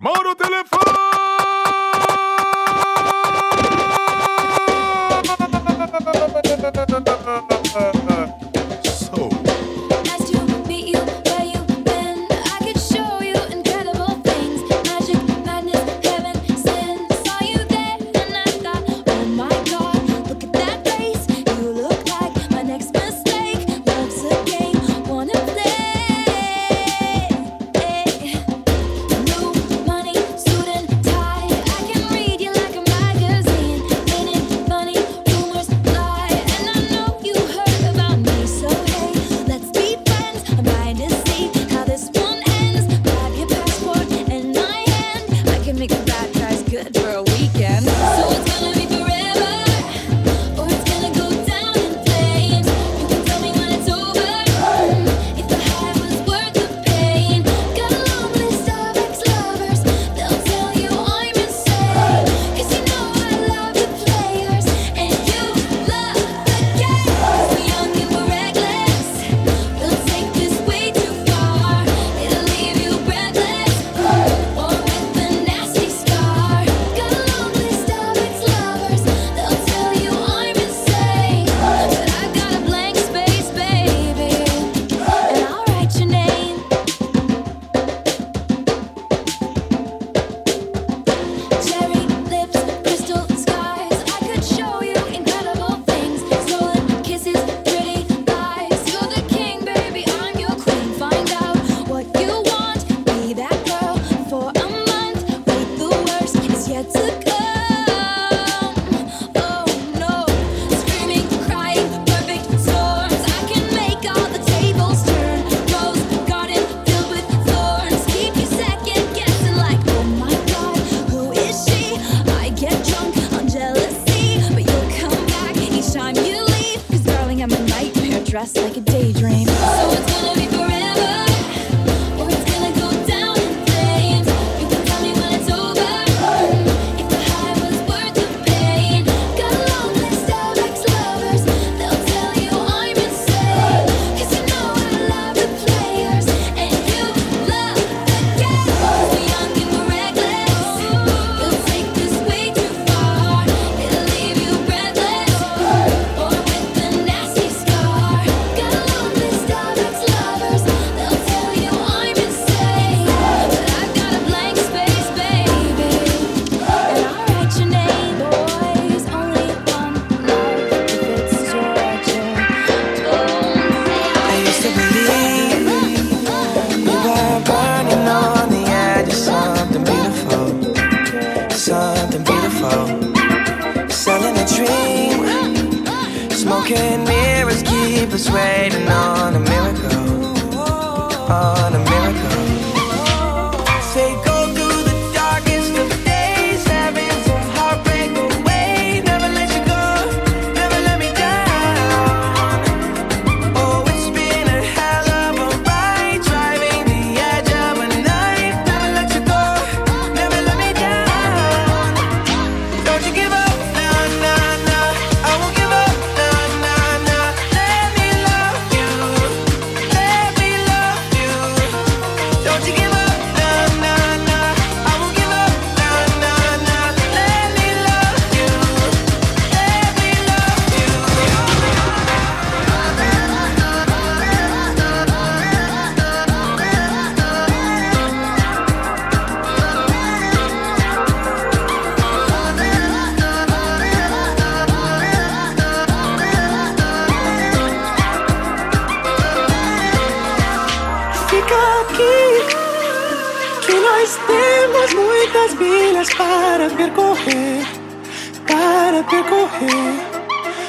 Mauro 0.00 0.36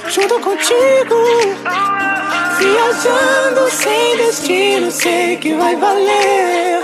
junto 0.10 0.40
contigo. 0.40 1.16
Viajando 2.58 3.70
sem 3.70 4.18
destino, 4.18 4.92
sei 4.92 5.38
que 5.38 5.54
vai 5.54 5.76
valer. 5.76 6.82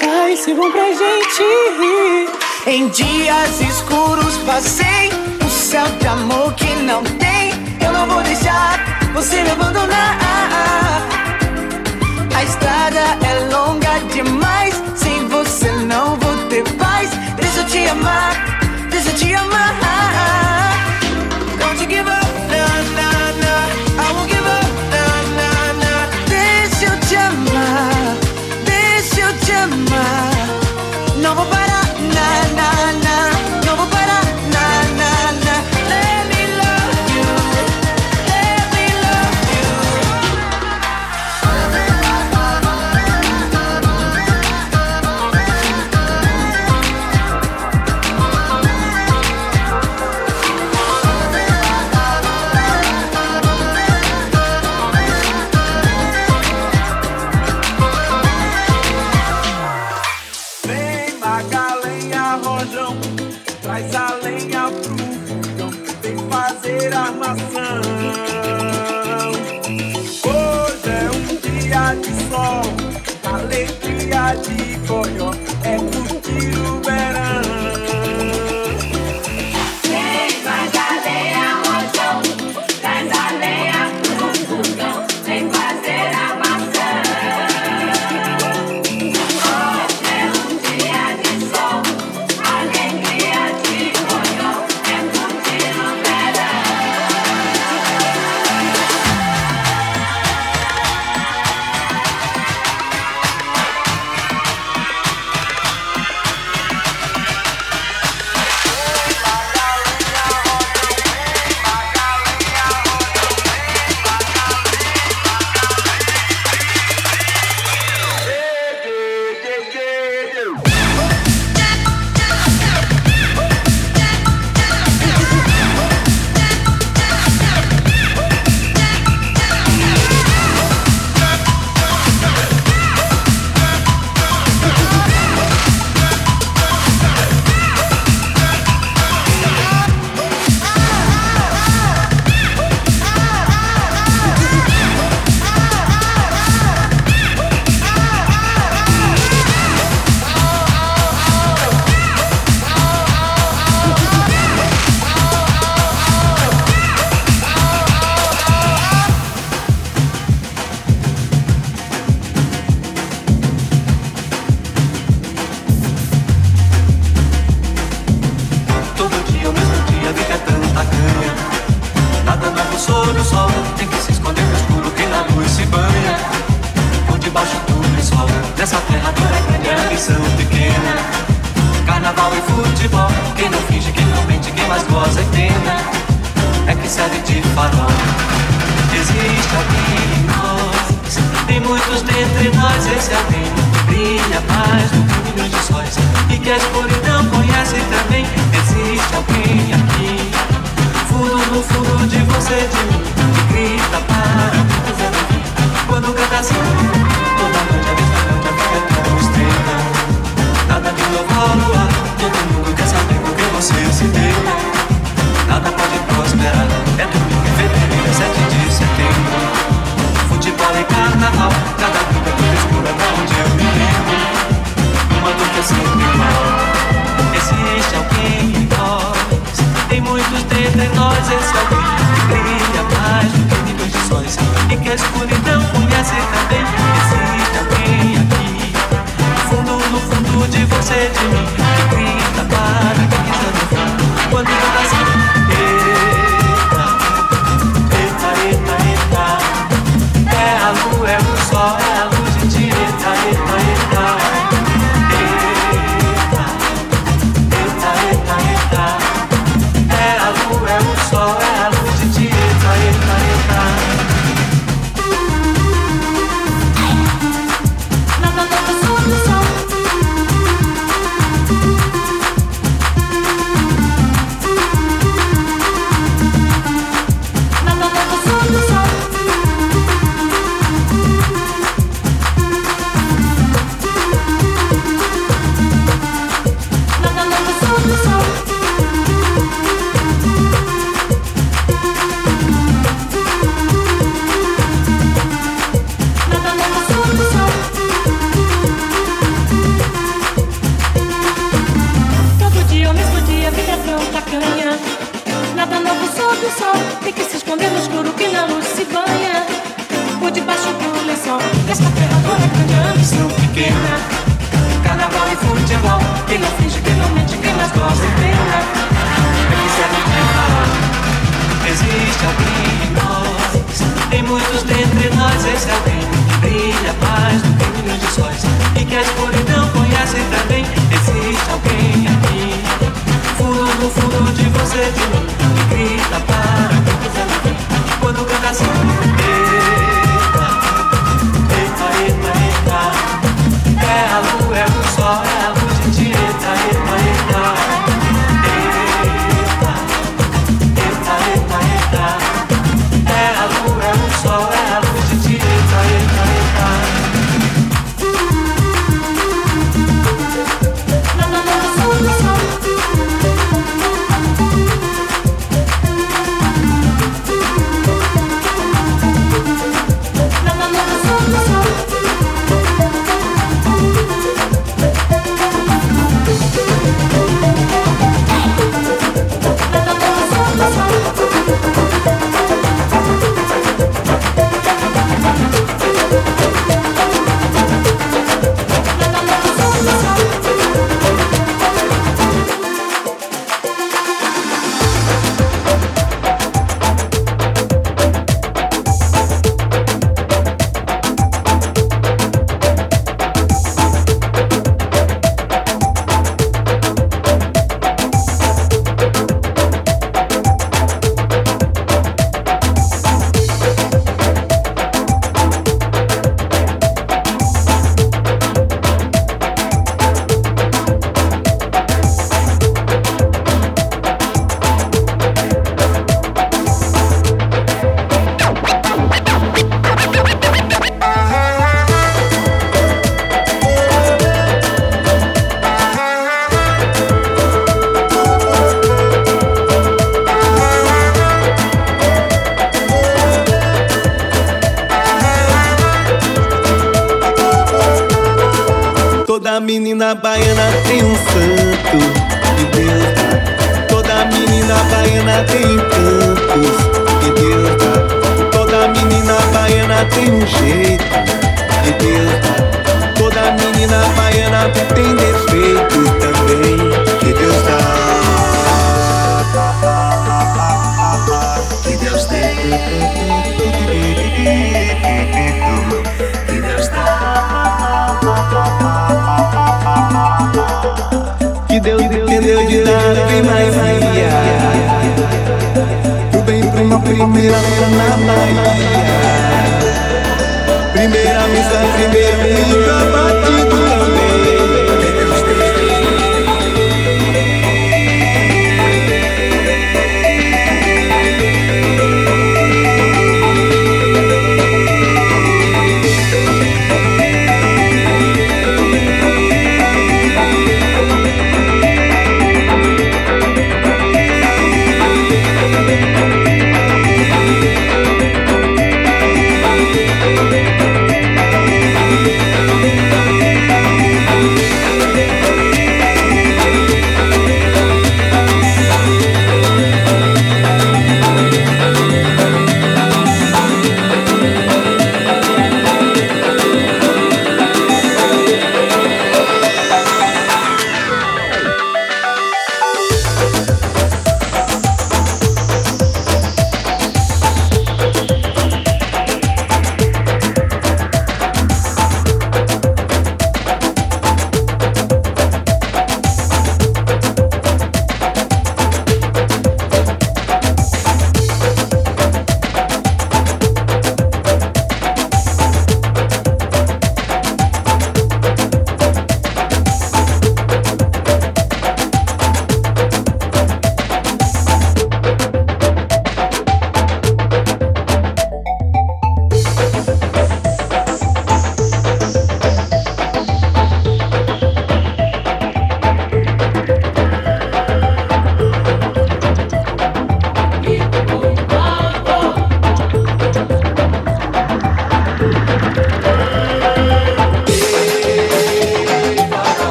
Vai 0.00 0.36
ser 0.36 0.54
bom 0.54 0.70
pra 0.70 0.86
gente. 0.92 2.28
Em 2.66 2.88
dias 2.88 3.60
escuros 3.60 4.36
passei 4.46 5.10
um 5.44 5.50
céu 5.50 5.86
de 5.98 6.06
amor 6.06 6.54
que 6.54 6.72
não 6.76 7.02
tem. 7.02 7.50
Eu 7.84 7.92
não 7.92 8.06
vou 8.06 8.22
deixar 8.22 8.78
você 9.12 9.42
me 9.42 9.50
abandonar. 9.50 10.18
A 12.34 12.44
estrada 12.44 13.00
é 13.26 13.54
longa 13.54 13.98
demais. 14.12 14.80
Sem 14.94 15.26
você 15.26 15.70
não 15.72 16.16
vou 16.16 16.36
ter 16.48 16.62
paz. 16.76 17.10
Deixa 17.36 17.60
eu 17.60 17.66
te 17.66 17.88
amar, 17.88 18.32
deixa 18.90 19.10
eu 19.10 19.14
te 19.16 19.34
amar. 19.34 19.99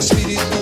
Do 0.00 0.57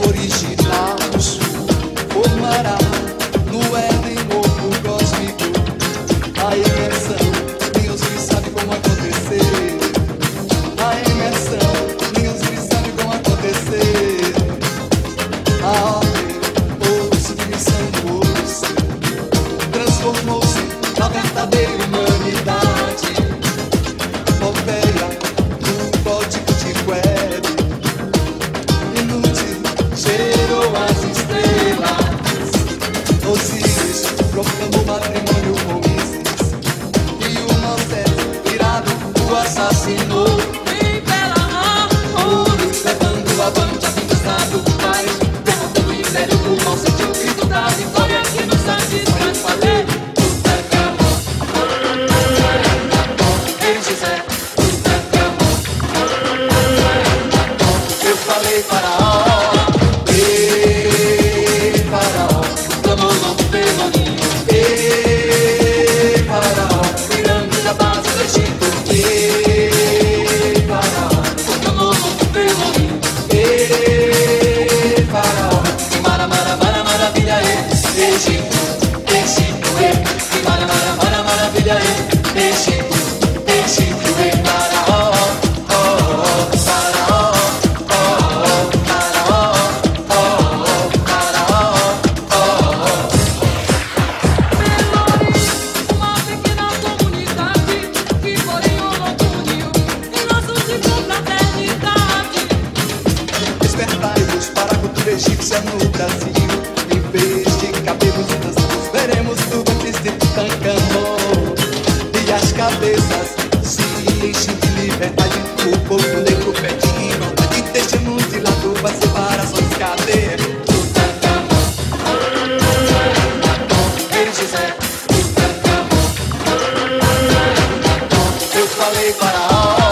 पर 129.22 129.34
आओ 129.42 129.85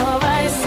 alright. 0.00 0.63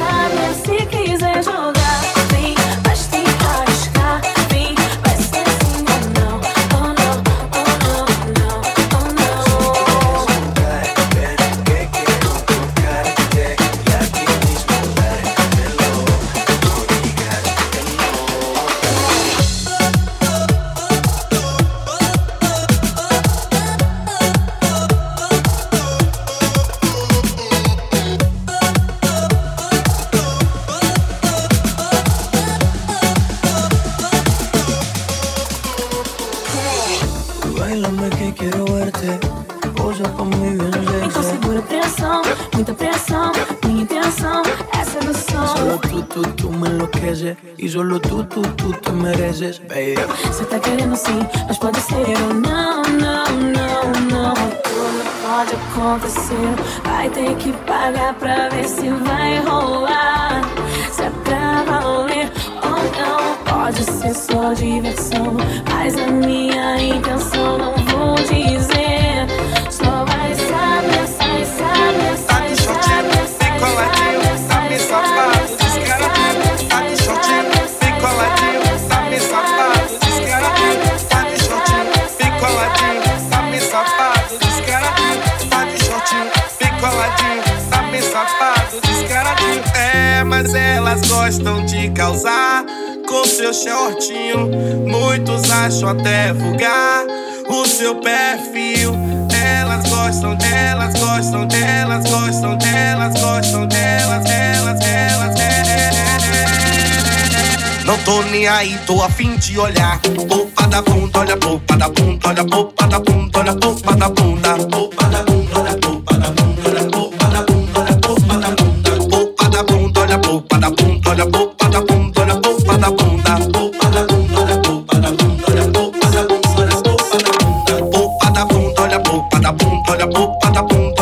e 108.65 108.78
tô 108.86 109.02
afim 109.04 109.36
de 109.38 109.60
olhar. 109.60 110.00
Popa 110.28 110.67
da 110.67 110.82
bunda, 110.82 111.20
olha 111.20 111.38
popa 111.38 111.76
da 111.78 111.89
bunda, 111.89 112.30
olha 112.30 112.46
popa 112.46 112.88
da 112.88 113.00
bunda, 113.00 113.39
olha 113.39 113.56
popa 113.56 113.96
da 113.96 114.10
bunda. 114.10 114.58
Popa 114.67 115.04
da 115.10 115.24
bunda, 115.24 115.60
olha 115.60 115.78
popa 115.78 116.17
da 116.17 116.32
bunda, 116.32 116.70
olha 116.70 116.84
popa 116.89 117.26
da 117.28 117.41
bunda, 117.43 117.80
olha 117.80 117.96
popa 117.98 118.38
da 118.39 118.50
bunda. 118.56 118.91
Popa 119.10 119.50
da 119.50 119.63
bunda, 119.63 120.02
olha 120.02 120.20
popa 120.20 120.58
da 120.58 120.70
bunda, 120.72 121.10
olha 121.10 121.26
popa 121.28 121.70
da 121.70 121.82
bunda, 121.82 122.22
olha 122.22 122.36
popa 122.41 122.78
da 122.78 122.89
bunda. 122.91 123.17
Da 123.28 124.06
bunda, 124.08 124.41
olha 124.41 124.58
popa 124.58 124.96
da 125.00 125.12
bunda, 125.12 125.46
olha 125.48 125.67
popa 125.72 126.10
da 126.10 126.22
bunda, 126.22 126.58
olha 126.58 126.76
popa 126.82 127.17
da 127.17 127.34
bunda. 127.34 127.76
Popa 127.91 128.32
da 128.32 128.46
bunda, 128.46 128.82
olha 128.82 129.00
popa 129.00 129.39
da 129.39 129.52
bunda, 129.52 129.91
olha 129.91 130.08
popa 130.08 130.50
da 130.52 130.62
bunda. 130.63 130.96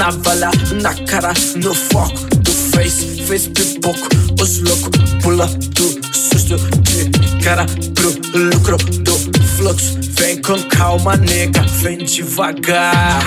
Na 0.00 0.10
bala, 0.12 0.50
na 0.80 0.94
cara, 1.04 1.34
no 1.56 1.74
foco 1.74 2.26
do 2.36 2.50
face 2.50 3.22
face 3.22 3.50
pipoco, 3.50 4.08
os 4.40 4.60
loucos 4.60 4.90
Pula 5.22 5.46
do 5.46 6.16
susto 6.16 6.56
de 6.56 7.44
cara 7.44 7.66
pro 7.94 8.10
lucro 8.34 8.78
do 8.78 9.12
fluxo 9.58 10.00
Vem 10.20 10.40
com 10.40 10.58
calma, 10.70 11.16
nega, 11.16 11.60
vem 11.82 11.98
devagar. 11.98 13.20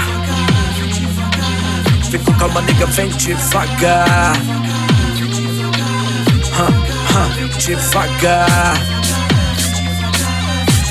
Vem 2.10 2.22
com 2.22 2.34
calma, 2.34 2.62
nega, 2.62 2.88
vem 2.88 3.10
devagar. 3.10 4.34
Devagar. 7.60 8.78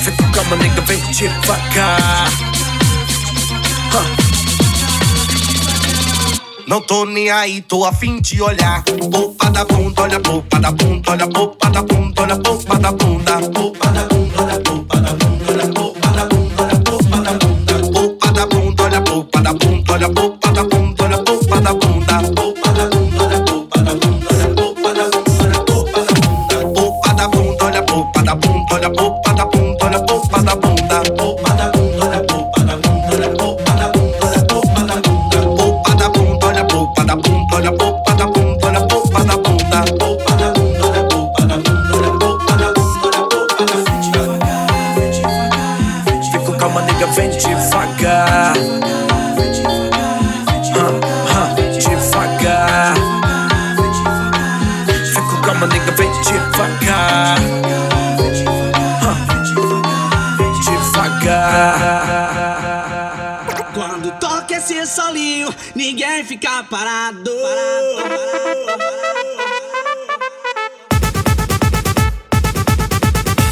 Vem 0.03 0.15
com 0.15 0.31
calma, 0.31 0.55
nega, 0.55 0.81
vem 0.81 1.01
devagar. 1.11 2.29
Não 6.73 6.81
tô 6.81 7.05
nem 7.05 7.29
aí, 7.29 7.61
tô 7.61 7.85
a 7.85 7.93
fim 7.93 8.19
de 8.19 8.41
olhar. 8.41 8.83
Popa 9.11 9.47
da 9.51 9.63
bunda, 9.63 10.01
olha 10.01 10.19
popa 10.19 10.59
da 10.59 10.71
bunda, 10.71 11.11
olha 11.11 11.27
popa 11.27 11.69
da 11.69 11.83
bunda, 11.83 12.21
olha 12.23 12.35
popa 12.39 12.79
da 12.79 12.91
bunda. 12.91 13.41
Popa 13.51 13.89
da 13.91 14.03
bunda, 14.07 14.41
olha 14.41 14.59
popa 14.59 14.82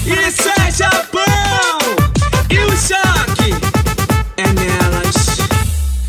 Isso 0.06 0.50
é 0.50 0.72
Japão! 0.72 1.22
E 2.50 2.60
o 2.60 2.72
choque 2.72 3.54
é 4.38 4.48
nelas. 4.48 5.42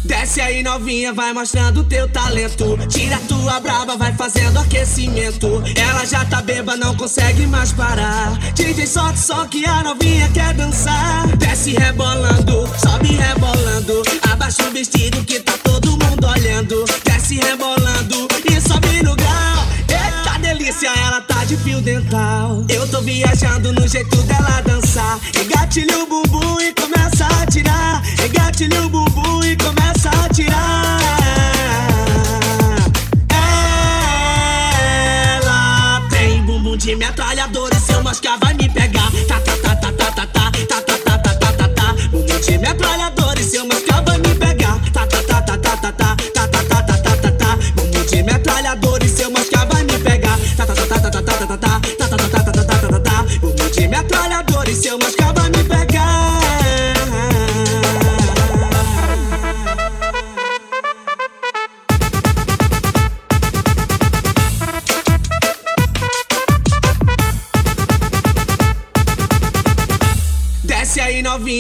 Desce 0.05 0.40
aí 0.40 0.62
novinha, 0.62 1.12
vai 1.12 1.33
mostrando 1.33 1.85
teu 1.85 2.09
talento. 2.09 2.79
Tira 2.88 3.18
tua 3.29 3.61
brava, 3.61 3.96
vai 3.96 4.12
fazendo 4.14 4.59
aquecimento. 4.59 5.62
Ela 5.77 6.05
já 6.05 6.25
tá 6.25 6.42
beba, 6.42 6.77
não 6.77 6.96
consegue 6.96 7.46
mais 7.46 7.72
parar. 7.72 8.38
DJ 8.55 8.87
solta 8.87 9.16
só 9.16 9.46
que 9.46 9.64
a 9.64 9.83
novinha 9.83 10.29
quer 10.29 10.55
dançar. 10.55 11.27
Desce 11.37 11.72
rebolando, 11.72 12.68
sobe 12.79 13.14
rebolando. 13.14 14.03
Abaixa 14.31 14.64
o 14.68 14.72
vestido 14.72 15.25
que 15.25 15.40
tá 15.40 15.62
todo 16.23 16.29
olhando. 16.29 16.85
Desce 17.05 17.35
rebolando 17.35 18.29
e 18.51 18.61
sobe 18.61 19.03
no 19.03 19.17
grau. 19.17 19.67
Eita 19.89 20.39
delícia, 20.39 20.89
ela 20.89 21.21
tá 21.21 21.45
de 21.45 21.57
fio 21.57 21.81
dental. 21.81 22.65
Eu 22.69 22.87
tô 22.89 23.01
viajando 23.01 23.73
no 23.73 23.87
jeito 23.89 24.17
dela 24.23 24.61
dançar. 24.63 25.19
Engatilha 25.43 25.99
o 25.99 26.07
bumbum 26.07 26.61
e 26.61 26.73
começa 26.73 27.27
a 27.27 27.47
tirar. 27.47 28.03
Engatilha 28.25 28.83
o 28.87 28.89
bumbum 28.89 29.43
e 29.45 29.57
começa 29.57 30.09
a 30.09 30.29
tirar. 30.29 30.99
Ela 35.37 36.03
tem 36.09 36.43
bumbum 36.43 36.77
de 36.77 36.95
metralhadora 36.95 37.77
e 37.77 37.81
seu 37.81 38.03
mosca 38.03 38.37
vai 38.41 38.55
me 38.55 38.69
pegar. 38.69 39.11
Tá, 39.27 39.41
tá, 39.41 39.57
tá, 39.57 39.77
tá, 39.77 39.93
tá, 39.93 40.13
tá, 40.13 40.27
tá, 40.27 40.51
tá, 40.51 40.81
tá, 40.81 40.99
tá, 40.99 41.19
tá, 41.19 41.35
tá, 41.35 41.53
tá, 41.53 41.69
tá. 41.69 41.95
Bumbum 42.11 42.41
de 42.41 42.59
metralhadora 42.59 43.41
e 43.41 43.45
seu 43.45 43.67
mosca 43.67 44.01
vai 44.03 44.17
me 44.19 44.23
pegar. 44.23 44.32
all 54.31 54.52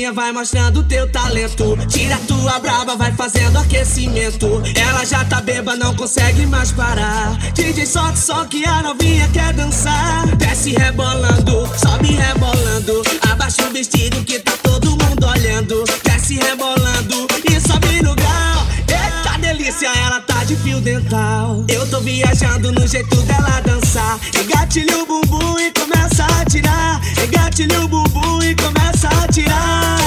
novinha, 0.02 0.12
vai 0.12 0.32
mostrando 0.32 0.82
teu 0.82 1.08
talento. 1.10 1.76
Tira 1.88 2.16
tua 2.26 2.58
braba, 2.58 2.96
vai 2.96 3.12
fazendo 3.12 3.58
aquecimento. 3.58 4.62
Ela 4.74 5.04
já 5.04 5.24
tá 5.24 5.40
beba, 5.40 5.76
não 5.76 5.94
consegue 5.94 6.44
mais 6.46 6.72
parar. 6.72 7.36
DJ 7.54 7.86
solta 7.86 8.16
só 8.16 8.44
que 8.46 8.64
a 8.64 8.82
novinha 8.82 9.28
quer 9.28 9.52
dançar. 9.52 10.26
Desce 10.36 10.70
rebolando, 10.70 11.68
sobe 11.78 12.12
rebolando. 12.12 13.02
Abaixa 13.30 13.66
o 13.68 13.72
vestido 13.72 14.24
que 14.24 14.40
tá 14.40 14.52
todo 14.62 14.90
mundo 14.90 15.26
olhando. 15.26 15.84
Desce 16.04 16.34
rebolando 16.34 17.26
e 17.48 17.60
sobe 17.60 18.02
no 18.02 18.14
grau. 18.14 18.66
Eita 18.88 19.38
delícia, 19.38 19.88
ela 19.88 20.20
tá 20.20 20.31
de 20.44 20.56
fio 20.56 20.80
dental. 20.80 21.64
Eu 21.68 21.88
tô 21.88 22.00
viajando 22.00 22.72
no 22.72 22.86
jeito 22.86 23.16
dela 23.22 23.60
dançar. 23.60 24.18
Engatilha 24.34 24.98
o 24.98 25.06
bumbum 25.06 25.58
e 25.58 25.70
começa 25.70 26.24
a 26.24 26.44
tirar. 26.44 27.00
Engatilha 27.22 27.80
o 27.84 27.88
bumbum 27.88 28.42
e 28.42 28.54
começa 28.56 29.08
a 29.08 29.28
tirar. 29.28 29.98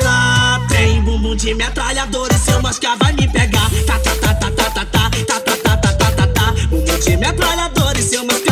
Ela 0.00 0.66
tem 0.68 1.00
bumbum 1.02 1.36
de 1.36 1.54
metralhadora 1.54 2.34
e 2.34 2.38
seu 2.38 2.60
mosca 2.60 2.96
vai 2.96 3.12
me 3.12 3.28
pegar. 3.28 3.70
Tá, 3.86 3.98
tá, 4.00 4.10
tá, 4.16 4.34
tá, 4.34 4.50
tá, 4.50 4.70
tá, 4.70 4.84
tá, 4.84 5.10
tá, 5.10 5.40
tá, 5.40 5.56
tá, 5.56 5.76
tá, 5.76 5.92
tá, 5.92 6.10
tá, 6.10 6.26
tá. 6.26 6.54
Bumbum 6.68 6.98
de 6.98 7.16
metralhadora 7.16 7.98
e 7.98 8.02
seu 8.02 8.24
mosca 8.24 8.51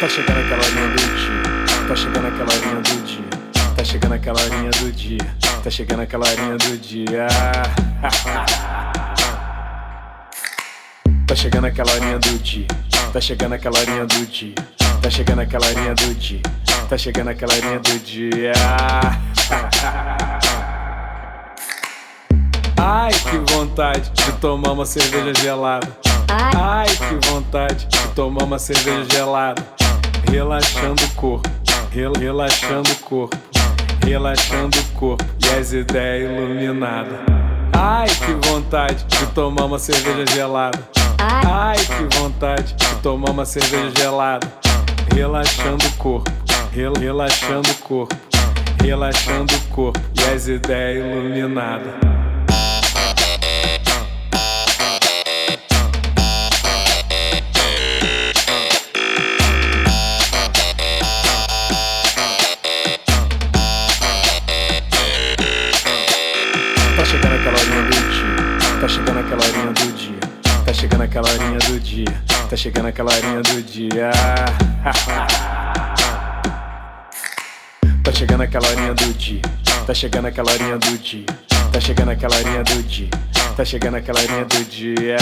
Tá 0.00 0.08
chegando 0.08 0.38
aquela 0.38 0.66
linha 0.66 0.88
do 0.88 0.96
dia, 0.96 1.86
tá 1.86 1.94
chegando 1.94 2.26
aquela 2.26 2.54
linha 2.54 2.80
do 2.80 3.02
dia, 3.04 3.24
tá 3.76 3.84
chegando 3.84 4.14
aquela 4.14 4.42
linha 4.46 4.70
do 4.70 4.92
dia, 4.92 5.36
tá 5.62 5.70
chegando 5.70 6.00
aquela 6.00 6.34
linha 6.36 6.56
do 6.56 6.78
dia. 6.78 7.26
Tá 11.26 11.36
chegando 11.36 11.66
aquela 11.66 11.94
linha 11.96 12.18
do 12.18 12.38
dia, 12.38 12.66
tá 13.12 13.20
chegando 13.20 13.52
aquela 13.52 13.80
linha 13.84 14.06
do 14.06 14.26
dia, 14.26 14.54
tá 15.02 15.10
chegando 15.10 15.40
aquela 15.40 15.70
linha 15.70 15.94
do 15.94 16.14
dia, 16.14 16.42
tá 16.88 16.96
chegando 16.96 17.28
aquela 17.28 17.54
linha 17.56 17.78
do 17.78 17.98
dia. 17.98 18.52
Ai 22.78 23.12
que 23.12 23.52
vontade 23.52 24.10
de 24.12 24.32
tomar 24.40 24.72
uma 24.72 24.86
cerveja 24.86 25.34
gelada. 25.42 25.86
Ai 26.56 26.88
que 26.88 27.28
vontade 27.28 27.86
de 27.86 28.08
tomar 28.14 28.44
uma 28.44 28.58
cerveja 28.58 29.04
gelada. 29.12 29.79
Relaxando 30.28 31.04
o 31.04 31.10
corpo, 31.14 31.48
rel- 31.92 32.12
relaxando 32.18 32.90
o 32.92 32.96
corpo, 32.96 33.36
relaxando 34.06 34.78
o 34.78 34.84
corpo 34.98 35.24
e 35.44 35.58
as 35.58 35.72
ideias 35.72 36.30
iluminadas. 36.30 37.18
Ai, 37.72 38.08
que 38.08 38.48
vontade 38.48 39.04
de 39.04 39.26
tomar 39.26 39.64
uma 39.64 39.78
cerveja 39.78 40.24
gelada. 40.34 40.78
Ai, 41.18 41.76
que 41.78 42.16
vontade 42.18 42.74
de 42.74 42.94
tomar 42.96 43.30
uma 43.30 43.44
cerveja 43.44 43.90
gelada. 43.96 44.46
Relaxando 45.14 45.84
o 45.86 45.92
corpo, 45.92 46.30
rel- 46.72 46.92
relaxando 46.98 47.70
o 47.70 47.74
corpo, 47.76 48.16
relaxando 48.82 49.54
o 49.54 49.60
corpo 49.74 50.00
e 50.20 50.34
as 50.34 50.46
ideias 50.46 51.04
iluminadas. 51.04 51.92
Chegando 68.90 69.20
aquela 69.20 69.44
horinha 69.44 69.72
do 69.72 69.92
dia. 69.92 70.20
Tá 70.64 70.72
chegando 70.72 71.02
aquela 71.02 71.30
horinha 71.30 71.58
do 71.58 71.80
dia. 71.80 72.04
Tá 72.50 72.56
chegando 72.56 72.88
aquela 72.88 73.12
horinha 73.12 73.42
do 73.42 73.62
dia. 73.62 74.10
Tá 78.02 78.12
chegando 78.12 78.42
aquela 78.42 78.68
horinha 78.68 78.94
do 78.94 79.14
dia. 79.14 79.42
Tá 79.86 79.94
chegando 79.94 80.26
aquela 80.26 80.50
horinha 80.52 80.78
do 80.78 80.98
dia. 80.98 81.26
Tá 81.72 81.80
chegando 81.80 82.10
aquela 82.10 82.36
horinha 82.36 82.64
do 82.64 82.82
dia. 82.82 83.10
Tá 83.56 83.64
chegando 83.64 83.96
aquela 83.96 84.20
horinha 84.20 84.44
do 84.44 84.64
dia. 84.64 85.16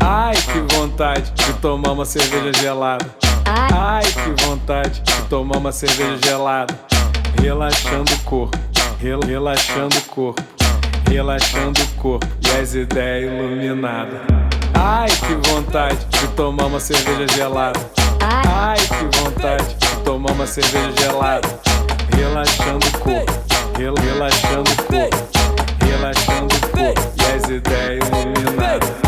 Ai, 0.00 0.34
que 0.34 0.74
vontade 0.74 1.32
de 1.32 1.52
tomar 1.54 1.92
uma 1.92 2.04
cerveja 2.04 2.52
gelada. 2.60 3.06
Ai, 3.46 4.04
que 4.04 4.44
vontade 4.44 5.00
de 5.00 5.22
tomar 5.28 5.56
uma 5.56 5.72
cerveja 5.72 6.18
gelada. 6.22 6.78
Relaxando 7.40 8.12
o 8.12 8.18
corpo, 8.20 8.58
rel- 9.00 9.20
relaxando 9.26 9.96
o 9.98 10.02
corpo, 10.02 10.42
relaxando 11.10 11.80
o 11.82 11.86
corpo 12.00 12.26
e 12.46 12.60
as 12.60 12.74
ideias 12.74 13.32
iluminadas. 13.32 14.20
Ai, 14.74 15.08
que 15.08 15.50
vontade 15.50 15.98
de 16.10 16.26
tomar 16.28 16.66
uma 16.66 16.80
cerveja 16.80 17.26
gelada. 17.34 17.80
Ai, 18.20 18.76
que 18.78 19.18
vontade 19.20 19.74
de 19.74 19.96
tomar 20.04 20.32
uma 20.32 20.46
cerveja 20.46 20.92
gelada. 21.00 21.48
Relaxando 22.16 22.86
o 22.86 22.98
corpo, 22.98 23.32
rel- 23.78 23.94
relaxando 23.94 24.70
o 24.70 24.76
corpo, 24.84 25.84
relaxando 25.84 26.54
o 26.54 26.60
corpo 26.68 27.00
e 27.16 27.34
as 27.36 27.48
ideias 27.50 28.08
iluminadas. 28.08 29.05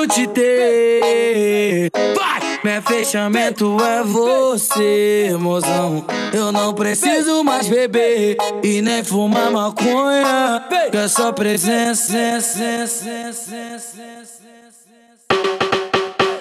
Preciso 0.00 0.06
te 0.06 0.26
ter. 0.28 1.90
Vai! 2.16 2.40
Meu 2.62 2.82
fechamento 2.82 3.76
é 3.82 4.02
você, 4.02 5.36
mozão. 5.38 6.04
Eu 6.32 6.52
não 6.52 6.72
preciso 6.74 7.42
mais 7.42 7.68
beber 7.68 8.36
e 8.62 8.80
nem 8.82 9.02
fumar 9.02 9.50
maconha. 9.50 10.62
Que 10.90 10.96
é 10.96 11.08
só 11.08 11.32
presença. 11.32 12.14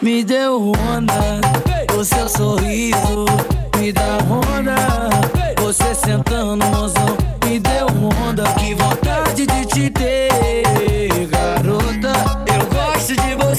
Me 0.02 0.24
deu 0.24 0.72
onda, 0.72 1.42
o 1.98 2.04
seu 2.06 2.30
sorriso 2.30 3.26
me 3.78 3.92
dá 3.92 4.18
onda. 4.30 4.76
Você 5.62 5.94
sentando, 5.96 6.66
mozão, 6.66 7.18
me 7.46 7.60
deu 7.60 7.88
onda. 8.28 8.44
Que 8.60 8.74
vontade 8.76 9.46
de 9.46 9.66
te 9.66 9.89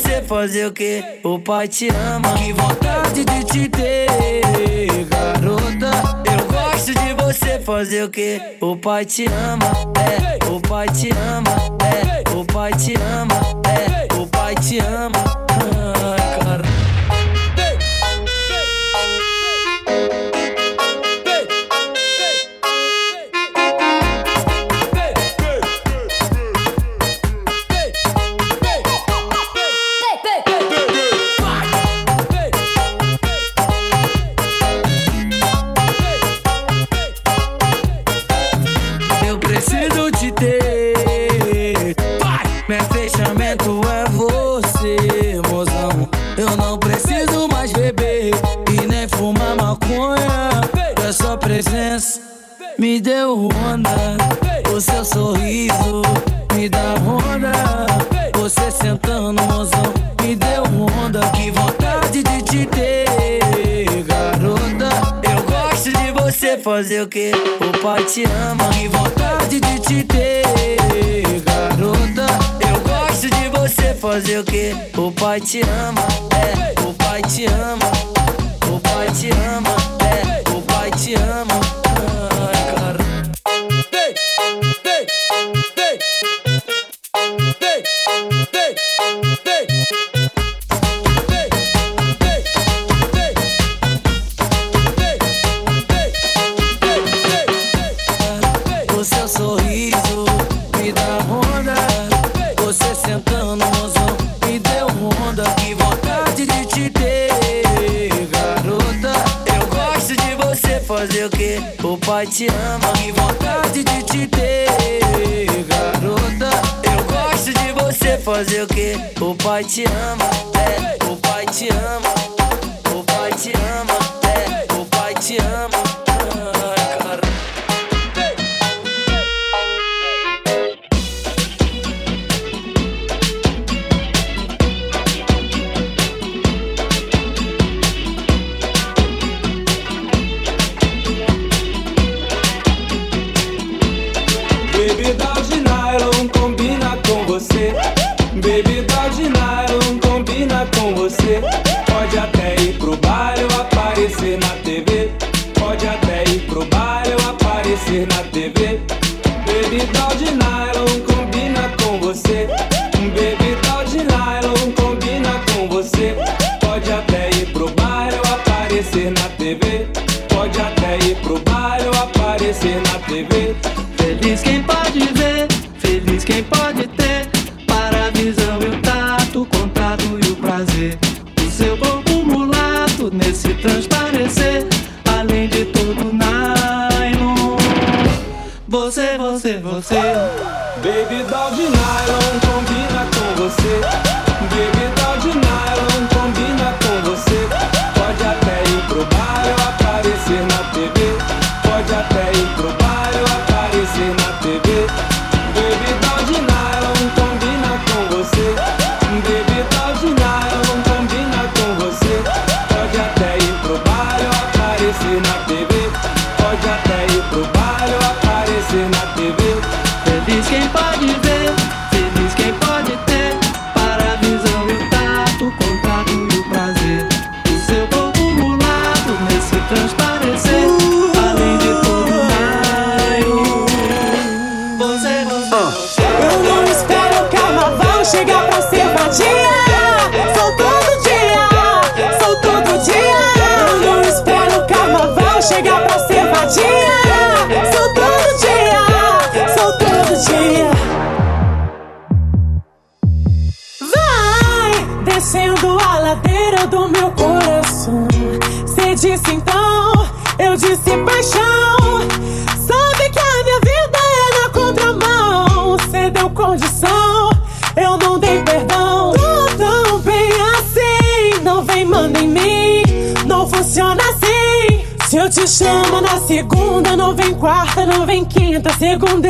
você 0.01 0.23
fazer 0.23 0.67
o 0.67 0.73
que? 0.73 1.05
O 1.23 1.39
pai 1.39 1.69
te 1.69 1.89
ama. 1.89 2.33
Que 2.35 2.53
vontade 2.53 3.25
de 3.25 3.45
te 3.45 3.69
ter, 3.69 5.05
garota. 5.05 5.91
Eu 6.25 6.47
gosto 6.47 6.95
de 6.95 7.23
você 7.23 7.61
fazer 7.61 8.05
o 8.05 8.11
que? 8.11 8.41
O 8.61 8.77
pai 8.77 9.05
te 9.05 9.27
ama, 9.27 9.67
é. 9.99 10.51
O 10.51 10.61
pai 10.61 10.89
te 10.89 11.11
ama, 11.11 11.51
é. 11.85 12.35
O 12.35 12.45
pai 12.45 12.73
te 12.73 12.95
ama, 12.95 13.35
é. 13.69 14.15
O 14.21 14.27
pai 14.27 14.55
te 14.55 14.79
ama. 14.79 15.23
Cara. 16.43 16.70
Me 52.81 52.99
deu 52.99 53.51
onda, 53.71 54.17
o 54.75 54.81
seu 54.81 55.05
sorriso 55.05 56.01
me 56.55 56.67
dá 56.67 56.95
onda. 57.07 57.53
Você 58.39 58.71
sentando, 58.71 59.43
mozão, 59.43 59.93
me 60.23 60.35
deu 60.35 60.63
onda. 61.05 61.21
Que 61.33 61.51
vontade 61.51 62.23
de 62.23 62.41
te 62.41 62.65
ter, 62.65 64.03
garota. 64.05 64.89
Eu 65.23 65.43
gosto 65.43 65.93
de 65.93 66.23
você 66.23 66.57
fazer 66.57 67.03
o 67.03 67.07
que? 67.07 67.33
O 67.61 67.83
pai 67.83 68.03
te 68.05 68.25
ama. 68.25 68.71
Que 68.71 68.89
vontade 68.89 69.61
de 69.61 69.79
te 69.81 70.03
ter, 70.05 70.47
garota. 71.45 72.27
Eu 72.67 72.81
gosto 72.81 73.29
de 73.29 73.49
você 73.51 73.93
fazer 73.93 74.39
o 74.39 74.45
que? 74.45 74.75
O 74.99 75.13
pai 75.13 75.39
te 75.39 75.61
ama, 75.61 76.01
é. 76.33 76.81
O 76.81 76.95
pai 76.95 77.21
te 77.21 77.45
ama. 77.45 77.91
O 78.75 78.81
pai 78.81 79.11
te 79.11 79.29
ama, 79.33 79.77
é. 80.03 80.57
O 80.57 80.63
pai 80.63 80.91
te 80.93 81.15
ama. 81.15 81.50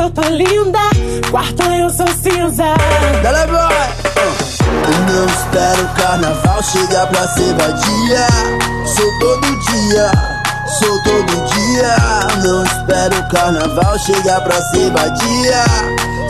Eu 0.01 0.11
tô 0.11 0.23
linda, 0.23 0.79
quarta 1.31 1.65
eu 1.77 1.91
sou 1.91 2.07
cinza. 2.09 2.75
Dale, 3.23 3.47
boy! 3.51 4.01
Eu 4.87 4.99
não 5.15 5.27
espero 5.27 5.83
o 5.85 5.95
carnaval 5.95 6.63
chegar 6.63 7.07
pra 7.09 7.29
ser 7.29 7.55
vadia. 7.55 8.27
Sou 8.87 9.19
todo 9.19 9.59
dia, 9.59 10.11
sou 10.79 11.03
todo 11.03 11.33
dia. 11.53 11.97
Não 12.43 12.65
espero 12.65 13.19
o 13.19 13.29
carnaval 13.29 13.99
chegar 13.99 14.41
pra 14.41 14.61
ser 14.71 14.91
vadia. 14.91 15.65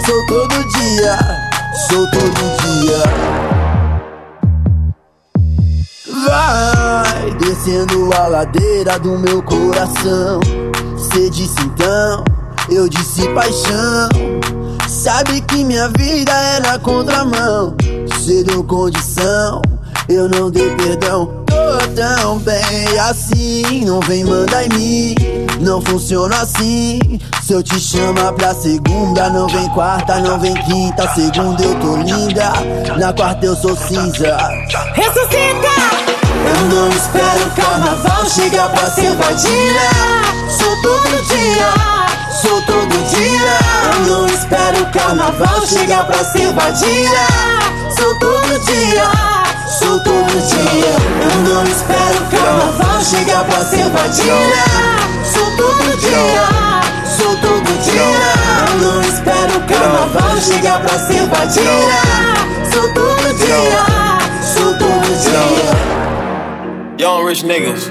Sou 0.04 0.26
todo 0.26 0.64
dia, 0.68 1.18
sou 1.88 2.10
todo 2.10 2.40
dia. 2.62 3.02
Vai 6.26 7.30
descendo 7.38 8.10
a 8.14 8.26
ladeira 8.26 8.98
do 8.98 9.16
meu 9.18 9.40
coração. 9.42 10.40
Cê 11.12 11.30
disse 11.30 11.60
então, 11.62 12.24
eu 12.70 12.88
disse 12.88 13.28
paixão. 13.30 14.08
Sabe 14.88 15.40
que 15.42 15.64
minha 15.64 15.88
vida 15.96 16.32
é 16.32 16.60
na 16.60 16.78
contramão. 16.78 17.74
Cê 18.24 18.42
deu 18.44 18.62
condição, 18.64 19.62
eu 20.08 20.28
não 20.28 20.50
dei 20.50 20.70
perdão. 20.76 21.44
Tô 21.46 21.94
tão 21.94 22.38
bem 22.38 22.98
assim, 23.08 23.84
não 23.84 24.00
vem 24.00 24.24
mandar 24.24 24.64
em 24.64 24.68
mim. 24.70 25.14
Não 25.60 25.80
funciona 25.80 26.36
assim. 26.36 26.98
Se 27.42 27.52
eu 27.52 27.62
te 27.62 27.78
chamar 27.78 28.32
pra 28.32 28.54
segunda, 28.54 29.28
não 29.30 29.46
vem 29.48 29.68
quarta, 29.70 30.18
não 30.20 30.38
vem 30.38 30.54
quinta. 30.54 31.08
Segunda 31.14 31.62
eu 31.62 31.74
tô 31.80 31.96
linda, 31.96 32.52
na 32.98 33.12
quarta 33.12 33.46
eu 33.46 33.56
sou 33.56 33.76
cinza. 33.76 34.36
Ressuscita! 34.94 36.10
Eu 36.42 36.66
não 36.68 36.88
espero 36.88 37.46
o 37.46 37.50
carnaval 37.50 38.26
chegar 38.28 38.70
pra 38.70 38.90
ser 38.90 39.14
vadia. 39.16 40.20
Sou 40.48 40.82
todo 40.82 41.26
dia, 41.28 41.89
todo 42.70 42.96
dia. 43.10 43.58
Eu 43.92 44.00
não 44.06 44.26
espero 44.26 44.82
o 44.82 44.86
carnaval 44.86 45.66
chegar 45.66 46.06
pra 46.06 46.22
ser 46.22 46.52
vadia. 46.52 47.26
Sou 47.90 48.14
todo 48.18 48.58
dia, 48.64 49.10
sou 49.66 49.98
todo 50.00 50.30
dia. 50.50 50.94
Eu 51.26 51.34
não 51.42 51.64
espero 51.64 52.18
o 52.22 52.26
carnaval 52.30 53.02
chegar 53.02 53.44
pra 53.44 53.64
ser 53.64 53.88
vadia. 53.90 54.34
Sou 55.24 55.56
todo 55.56 55.96
dia, 55.98 56.46
sou 57.18 57.36
todo 57.36 57.70
dia. 57.82 58.30
Eu 58.68 58.74
não 58.78 59.00
espero 59.02 59.58
o 59.58 59.66
carnaval 59.66 60.36
chegar 60.40 60.80
pra 60.80 60.98
ser 60.98 61.26
vadia. 61.26 62.00
Sou 62.72 62.94
todo 62.94 63.34
dia, 63.36 63.82
sou 64.54 64.78
todo 64.78 65.08
dia. 65.24 65.90
Young 66.98 67.26
rich 67.26 67.44
niggas. 67.44 67.90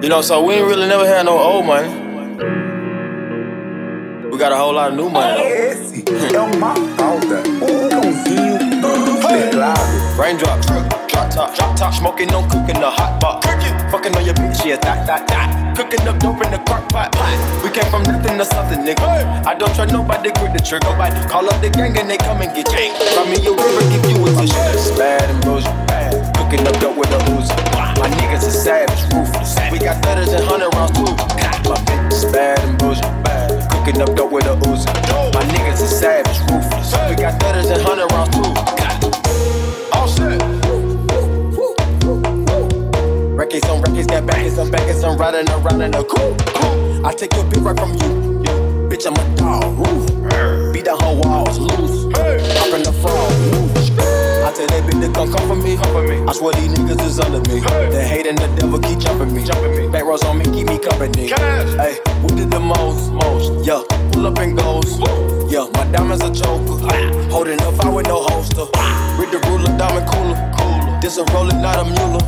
You 0.00 0.08
know, 0.08 0.22
so 0.22 0.42
we 0.42 0.54
ain't 0.54 0.66
really 0.66 0.86
never 0.86 1.06
had 1.06 1.24
no 1.24 1.32
old 1.32 1.66
money. 1.66 2.03
We 4.34 4.40
got 4.40 4.50
a 4.50 4.56
whole 4.56 4.74
lot 4.74 4.90
of 4.90 4.96
new 4.96 5.08
money. 5.08 5.40
Esse 5.44 6.02
é 6.34 6.40
uma. 6.40 6.74
Um 6.74 7.88
cãozinho 7.88 8.58
pelado. 9.22 9.80
Raindrops, 10.18 10.66
drop 10.66 11.30
top, 11.30 11.54
drop 11.54 11.76
top, 11.76 11.94
smoking, 11.94 12.26
no 12.32 12.42
cooking 12.48 12.80
the 12.80 12.90
hot 12.90 13.20
pot. 13.20 13.44
Fucking 13.92 14.16
on 14.16 14.24
your 14.24 14.34
bitch, 14.34 14.64
yeah, 14.64 14.74
that, 14.78 15.06
that, 15.06 15.28
that. 15.28 15.76
Cooking 15.76 16.08
up 16.08 16.18
dope 16.18 16.44
in 16.44 16.50
the 16.50 16.58
crock 16.66 16.88
pot, 16.88 17.12
pot. 17.12 17.30
We 17.62 17.70
came 17.70 17.88
from 17.92 18.02
nothing 18.02 18.36
to 18.38 18.44
something, 18.44 18.80
nigga. 18.80 19.46
I 19.46 19.54
don't 19.54 19.72
trust 19.72 19.92
nobody, 19.92 20.32
grip 20.32 20.52
the 20.52 20.58
trigger. 20.58 20.90
Nobody 20.90 21.14
call 21.28 21.48
up 21.48 21.60
the 21.62 21.70
gang 21.70 21.96
and 21.96 22.10
they 22.10 22.18
come 22.18 22.42
and 22.42 22.50
get 22.56 22.66
you. 22.74 22.90
Find 23.14 23.30
me 23.30 23.38
a 23.38 23.54
river, 23.54 23.86
give 23.86 24.02
you 24.10 24.18
a 24.18 24.30
tissue. 24.34 24.58
That's 24.66 24.90
bad 24.98 25.30
and 25.30 25.38
bullshit. 25.44 25.70
Cooking 26.34 26.66
up 26.66 26.74
dope 26.82 26.98
with 26.98 27.14
a 27.14 27.22
Uzi. 27.30 27.54
My 28.02 28.10
niggas 28.18 28.42
are 28.42 28.50
savage, 28.50 29.14
ruthless. 29.14 29.54
We 29.70 29.78
got 29.78 30.02
thudders 30.02 30.32
and 30.34 30.42
hundred 30.42 30.74
rounds 30.74 30.90
too. 30.90 31.14
My 31.70 31.78
bitch 31.86 32.12
is 32.12 32.24
bad 32.32 32.58
and 32.66 32.76
bullshit. 32.76 33.14
Cooking 33.84 34.00
up 34.00 34.16
dope 34.16 34.32
with 34.32 34.46
a 34.46 34.56
Uzi. 34.64 34.86
My 35.34 35.42
niggas 35.52 35.82
are 35.82 35.86
savage, 35.86 36.40
ruthless. 36.50 36.94
We 37.10 37.16
got 37.16 37.38
thudders 37.38 37.68
and 37.68 37.82
hundred 37.82 38.10
rounds 38.12 38.30
too. 38.34 38.40
All 39.92 40.08
set. 40.08 40.40
Records 43.36 43.68
on 43.68 43.82
records, 43.82 44.06
got 44.06 44.24
backers 44.24 44.58
on 44.58 44.70
backers, 44.70 45.04
I'm 45.04 45.18
riding 45.18 45.50
around 45.50 45.82
in 45.82 45.92
a 45.92 46.02
coupe. 46.02 46.40
I 47.04 47.12
take 47.12 47.34
your 47.34 47.44
bitch 47.44 47.62
right 47.62 47.78
from 47.78 47.92
you. 47.92 48.88
Bitch, 48.88 49.06
I'm 49.06 49.12
a 49.20 49.36
dog. 49.36 49.78
Ooh. 49.78 50.72
Beat 50.72 50.86
the 50.86 50.96
whole 50.96 51.20
walls 51.20 51.58
loose. 51.58 52.06
Up 52.16 52.72
in 52.72 52.84
the 52.84 52.92
frog. 53.02 54.13
Tell 54.54 54.66
that 54.68 54.82
bitch 54.86 55.00
to 55.02 55.12
come 55.12 55.30
come 55.32 55.46
for 55.48 55.56
me. 55.56 55.76
Come 55.76 55.92
for 55.92 56.02
me. 56.06 56.22
I 56.26 56.32
swear 56.32 56.54
these 56.54 56.70
niggas 56.70 57.02
is 57.04 57.20
under 57.20 57.42
me. 57.50 57.60
The 57.60 58.02
hate 58.02 58.26
and 58.26 58.38
the 58.38 58.48
devil 58.56 58.78
keep 58.78 58.98
jumping 58.98 59.34
me. 59.34 59.44
Jumping 59.44 59.76
me. 59.76 59.88
Back 59.88 60.04
rows 60.04 60.24
on 60.24 60.38
me, 60.38 60.44
keep 60.44 60.68
me 60.68 60.78
company. 60.78 61.28
Hey, 61.28 61.98
we 62.22 62.28
did 62.34 62.50
the 62.50 62.60
most, 62.60 63.10
most. 63.12 63.66
Yeah, 63.66 63.82
pull 64.12 64.26
up 64.26 64.38
and 64.38 64.56
goes. 64.56 64.98
Yeah, 65.50 65.66
my 65.74 65.84
diamonds 65.90 66.22
a 66.24 66.30
choker. 66.30 66.78
Ah. 66.86 67.28
Holding 67.30 67.60
up, 67.62 67.78
I 67.84 67.88
with 67.90 68.06
no 68.06 68.22
holster. 68.22 68.66
Ah. 68.76 69.18
Read 69.18 69.30
the 69.30 69.40
ruler, 69.50 69.70
diamond 69.76 70.06
cooler. 70.08 70.38
Cooler. 70.56 71.00
This 71.00 71.18
a 71.18 71.24
roller, 71.34 71.54
not 71.58 71.78
a 71.78 71.84
mule. 71.84 72.20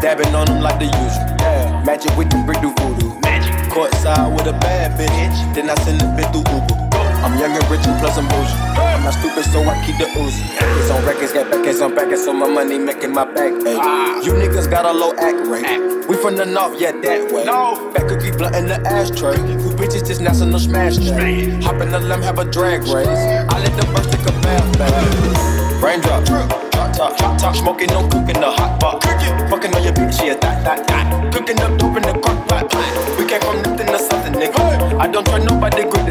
Dabbing 0.00 0.34
on 0.34 0.46
them 0.46 0.62
like 0.62 0.78
the 0.78 0.86
usual. 0.86 1.36
Yeah. 1.42 1.82
Magic 1.84 2.16
with 2.16 2.30
the 2.30 2.38
brick 2.46 2.60
do 2.62 2.72
voodoo. 2.78 3.18
Magic. 3.20 3.52
Court 3.72 3.92
side 3.96 4.32
with 4.34 4.46
a 4.46 4.52
bad 4.52 4.98
bitch. 4.98 5.54
Then 5.54 5.70
I 5.70 5.74
send 5.82 6.00
the 6.00 6.06
bitch 6.14 6.30
through 6.32 6.46
Uber. 6.54 7.05
I'm 7.26 7.36
young 7.40 7.56
and 7.56 7.68
rich 7.68 7.84
and 7.88 7.98
plus 7.98 8.16
I'm 8.16 8.28
bougie. 8.28 8.54
I'm 8.78 9.02
not 9.02 9.14
stupid, 9.14 9.44
so 9.50 9.58
I 9.68 9.84
keep 9.84 9.98
the 9.98 10.06
oozy. 10.16 10.44
It's 10.78 10.90
on 10.90 11.04
records, 11.04 11.32
got 11.32 11.50
backers 11.50 11.80
on 11.80 11.92
backers, 11.92 12.22
so 12.24 12.32
my 12.32 12.48
money 12.48 12.78
making 12.78 13.12
my 13.12 13.24
back. 13.24 13.52
Ay. 13.66 14.22
You 14.22 14.30
niggas 14.30 14.70
got 14.70 14.86
a 14.86 14.92
low 14.92 15.12
act 15.14 15.44
rate. 15.48 16.06
We 16.08 16.16
from 16.18 16.36
the 16.36 16.46
north, 16.46 16.80
yeah, 16.80 16.92
that 16.92 17.32
way. 17.32 17.44
No. 17.44 17.90
Back 17.92 18.06
cookie 18.06 18.30
blunt 18.30 18.54
in 18.54 18.68
the 18.68 18.80
ashtray. 18.86 19.34
You 19.38 19.58
bitches 19.74 20.06
just 20.06 20.20
national 20.20 20.60
smash 20.60 20.98
tray. 20.98 21.50
Hop 21.62 21.82
in 21.82 21.90
the 21.90 21.98
limb, 21.98 22.22
have 22.22 22.38
a 22.38 22.44
drag 22.44 22.82
race. 22.82 23.08
I 23.08 23.58
let 23.58 23.74
the 23.74 23.84
birds 23.90 24.06
take 24.06 24.22
a 24.22 24.32
bath, 24.42 24.78
bath. 24.78 25.82
Raindrop, 25.82 26.24
drop 26.26 26.66
top, 26.96 27.20
hot 27.20 27.38
top, 27.38 27.54
smoking, 27.54 27.88
no 27.88 28.08
cooking 28.08 28.40
the 28.40 28.50
hot 28.50 28.80
pot. 28.80 29.02
Fucking 29.50 29.74
on 29.74 29.82
your 29.84 29.92
bitch, 29.92 30.24
yeah, 30.24 30.34
that, 30.40 30.64
that, 30.64 30.86
that. 30.88 31.32
Cooking 31.32 31.60
up 31.60 31.78
dope 31.78 31.96
in 31.96 32.02
the 32.02 32.14
crock 32.18 32.48
pot. 32.48 32.64
We 33.18 33.28
came 33.28 33.40
from 33.40 33.60
nothing 33.62 33.86
to 33.86 33.98
something, 33.98 34.32
nigga. 34.32 34.98
I 34.98 35.06
don't 35.06 35.26
try 35.26 35.38
nobody, 35.38 35.84
grip 35.84 36.05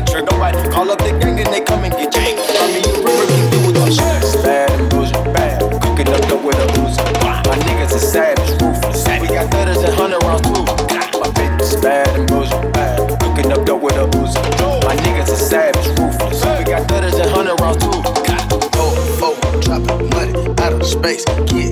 they 1.55 1.63
come 1.63 1.85
and 1.85 1.93
get. 1.93 2.11
I 2.15 2.67
mean, 2.67 2.83
you 2.83 2.99
river 2.99 3.25
do 3.51 3.59
with 3.67 3.79
my 3.79 3.89
shit. 3.89 4.23
It's 4.23 4.35
bad 4.43 4.69
and 4.71 4.89
bougie, 4.89 5.13
bad. 5.31 5.61
Cooking 5.81 6.09
up 6.11 6.21
dope 6.27 6.43
with 6.43 6.59
a 6.59 6.67
Uzi. 6.83 6.99
My 7.47 7.55
niggas 7.65 7.95
are 7.95 8.07
savage, 8.13 8.61
ruthless. 8.61 9.07
We 9.21 9.27
got 9.27 9.49
thudders 9.51 9.77
and 9.77 9.93
hundred 9.93 10.21
rounds 10.23 10.41
too. 10.41 10.63
My 11.19 11.29
bitch 11.37 11.61
is 11.61 11.75
bad 11.81 12.09
and 12.17 12.27
bougie, 12.27 12.71
bad. 12.73 12.97
Cooking 13.21 13.51
up 13.53 13.65
dope 13.65 13.81
with 13.81 13.95
a. 13.95 14.05
My 14.85 14.95
niggas 14.97 15.31
are 15.31 15.43
savage, 15.51 15.87
ruthless. 15.97 16.43
We 16.59 16.65
got 16.65 16.87
thudders 16.89 17.15
and 17.15 17.29
hundred 17.29 17.59
rounds 17.61 17.83
too. 17.83 18.01
Oh, 18.75 18.99
oh, 19.23 19.61
dropping 19.61 20.09
money 20.09 20.33
out 20.59 20.73
of 20.73 20.85
space. 20.85 21.23
Kid, 21.47 21.71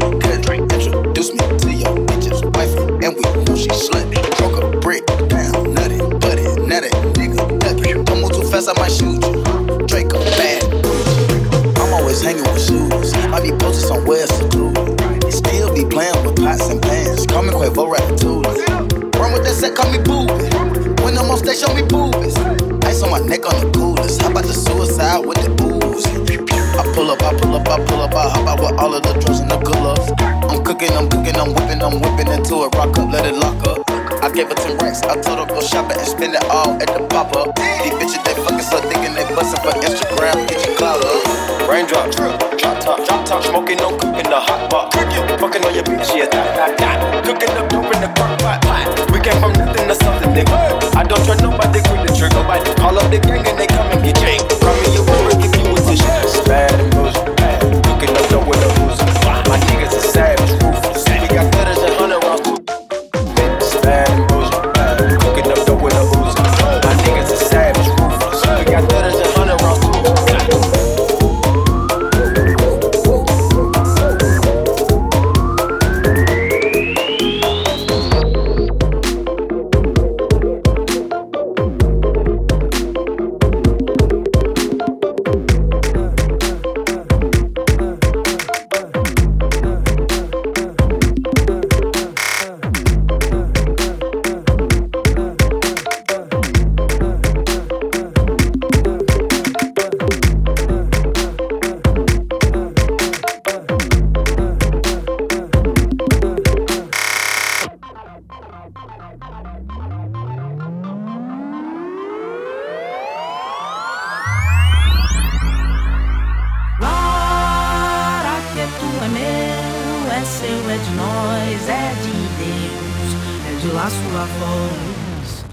de 123.63 123.69
lá 123.69 123.89
sua 123.89 124.25
voz. 124.39 125.45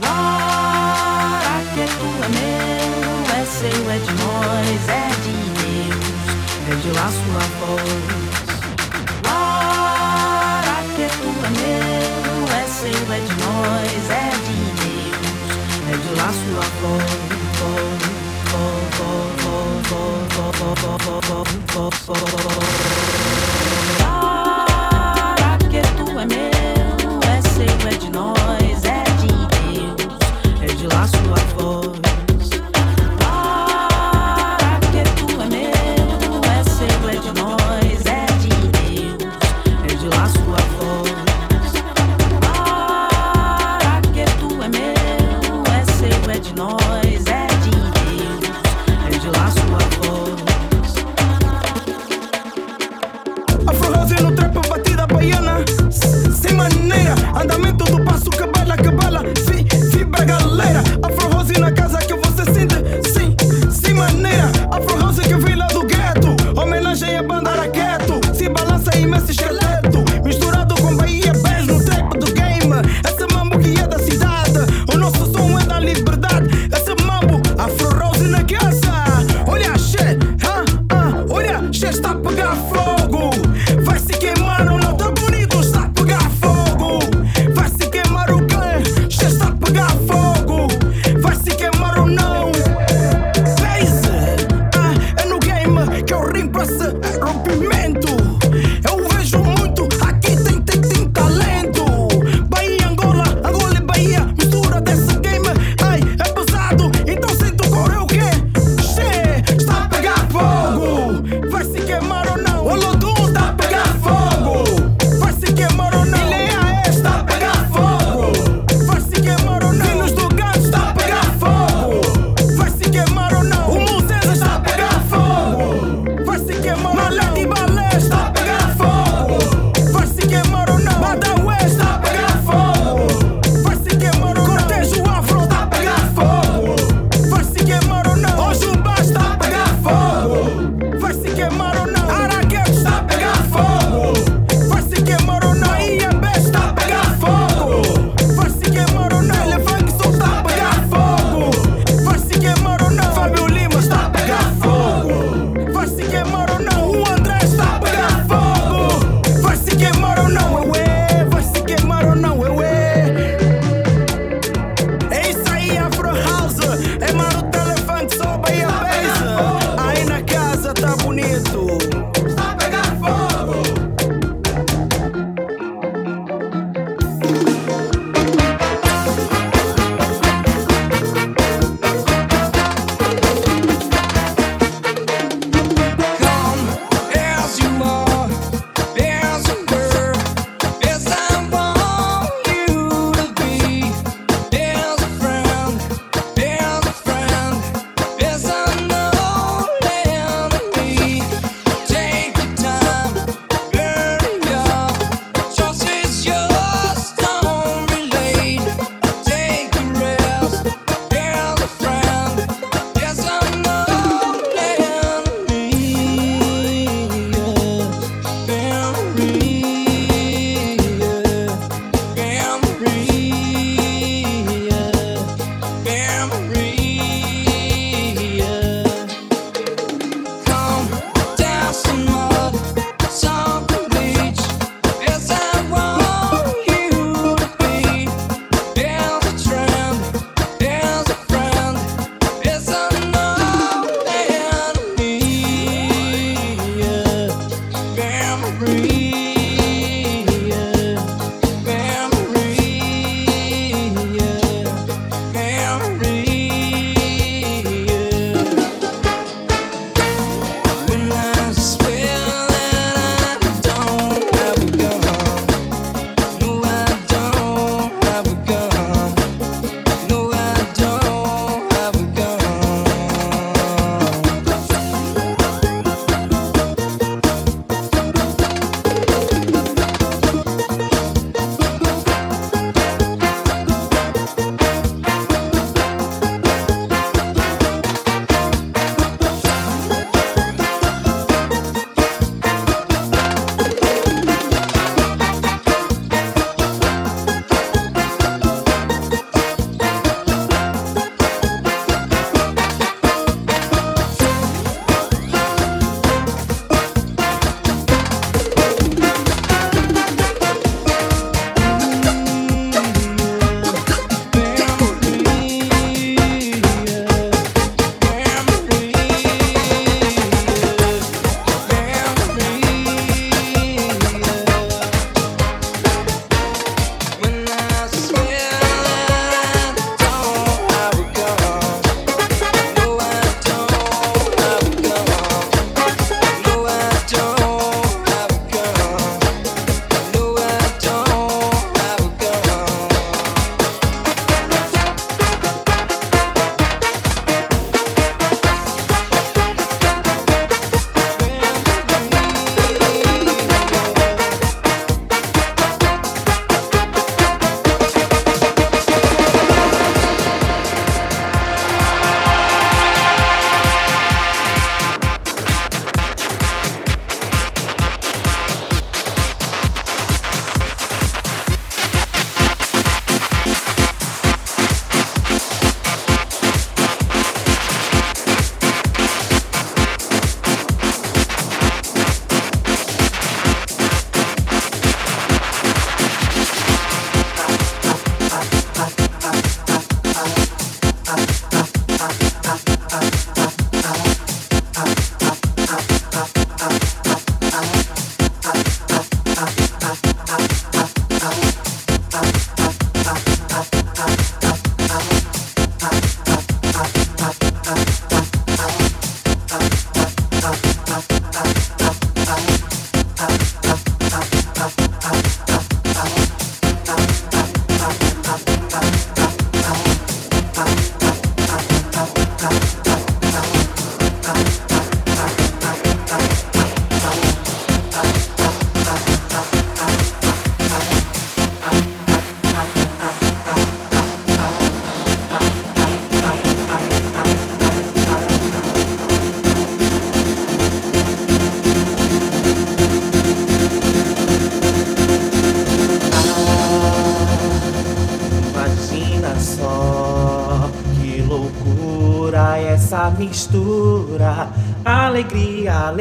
Glória 0.00 1.56
que 1.72 1.80
é 1.80 1.86
meu, 2.34 3.22
é 3.30 3.40
seu, 3.46 3.82
é 3.88 3.98
de 3.98 4.12
nós, 4.20 4.82
é 4.88 5.08
de 5.22 5.34
Deus, 5.60 6.06
é 6.68 6.74
de 6.74 6.90
lá 6.90 7.08
sua 7.20 7.44
voz. 7.60 8.10
Glória 9.22 10.78
que 10.96 11.02
é 11.02 11.06
meu, 11.60 12.50
é 12.50 12.62
seu, 12.66 13.04
é 13.12 13.20
de 13.20 13.34
nós, 13.44 14.04
é 14.10 14.12
de 14.46 14.58
Deus, 14.80 15.22
é 15.88 15.94
de 15.96 16.10
lá 16.18 16.30
sua 16.42 16.66
voz. 16.80 17.20
Glória 23.98 25.50
que 25.70 25.76
é 25.76 25.80
meu, 26.26 26.51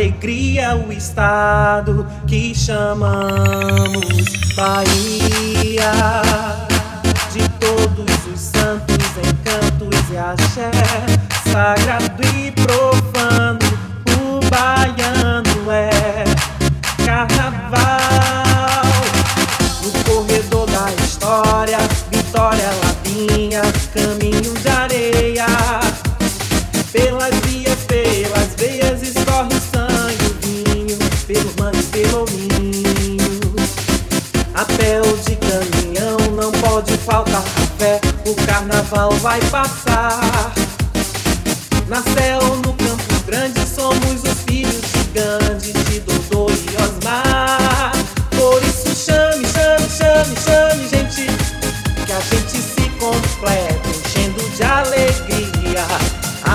alegria 0.02 0.76
o 0.76 0.92
estado 0.92 2.08
que 2.28 2.56
chamamos 2.56 4.26
Bahia. 4.56 6.21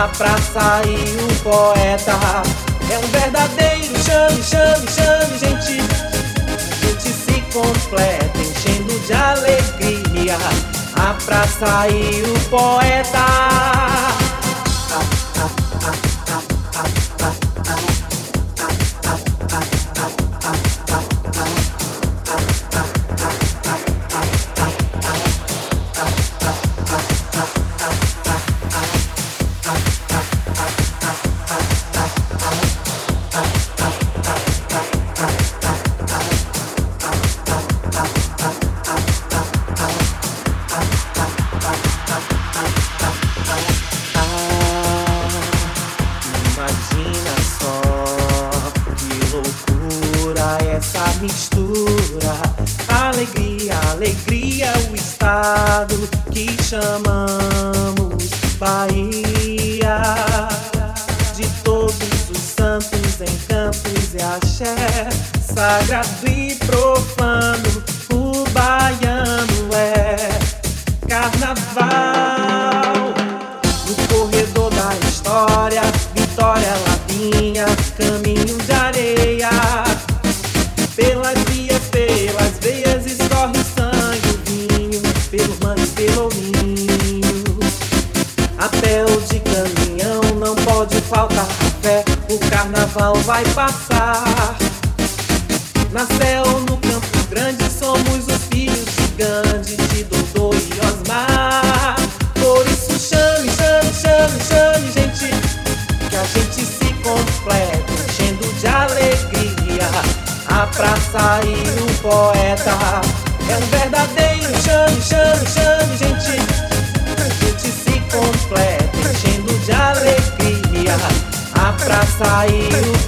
Na 0.06 0.12
praça 0.12 0.82
e 0.86 1.16
o 1.20 1.42
poeta 1.42 2.12
é 2.92 2.96
um 2.96 3.08
verdadeiro 3.08 3.92
chame, 4.04 4.40
chame, 4.40 4.86
chame, 4.88 5.36
gente. 5.36 5.80
A 6.46 6.86
gente 6.86 7.12
se 7.12 7.40
completa, 7.52 8.38
enchendo 8.38 9.00
de 9.00 9.12
alegria. 9.12 10.38
A 10.94 11.12
praça 11.24 11.88
e 11.88 12.22
o 12.22 12.40
poeta. 12.48 13.85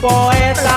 poeta 0.01 0.68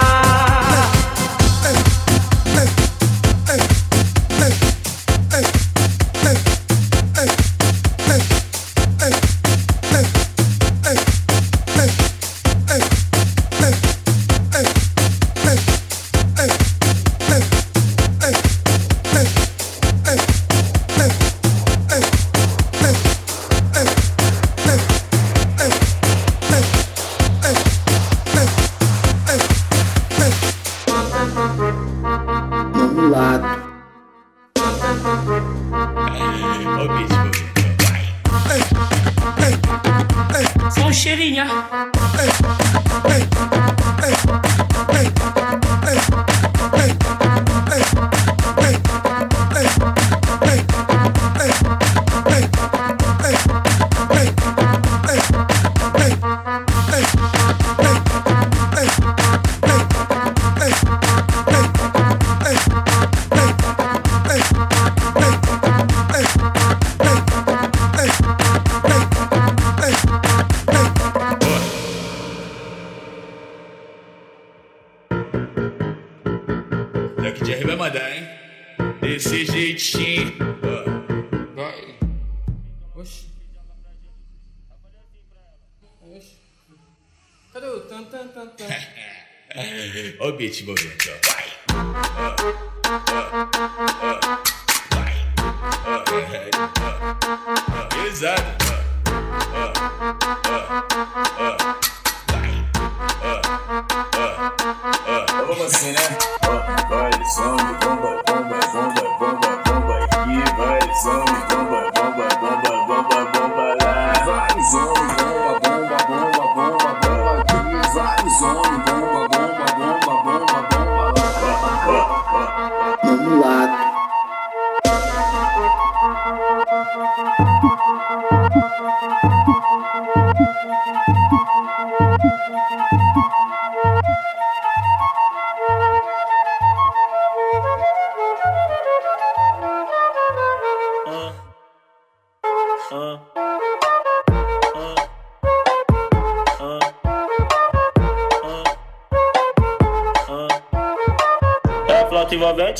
Ci 90.52 90.64
Boże. 90.64 91.01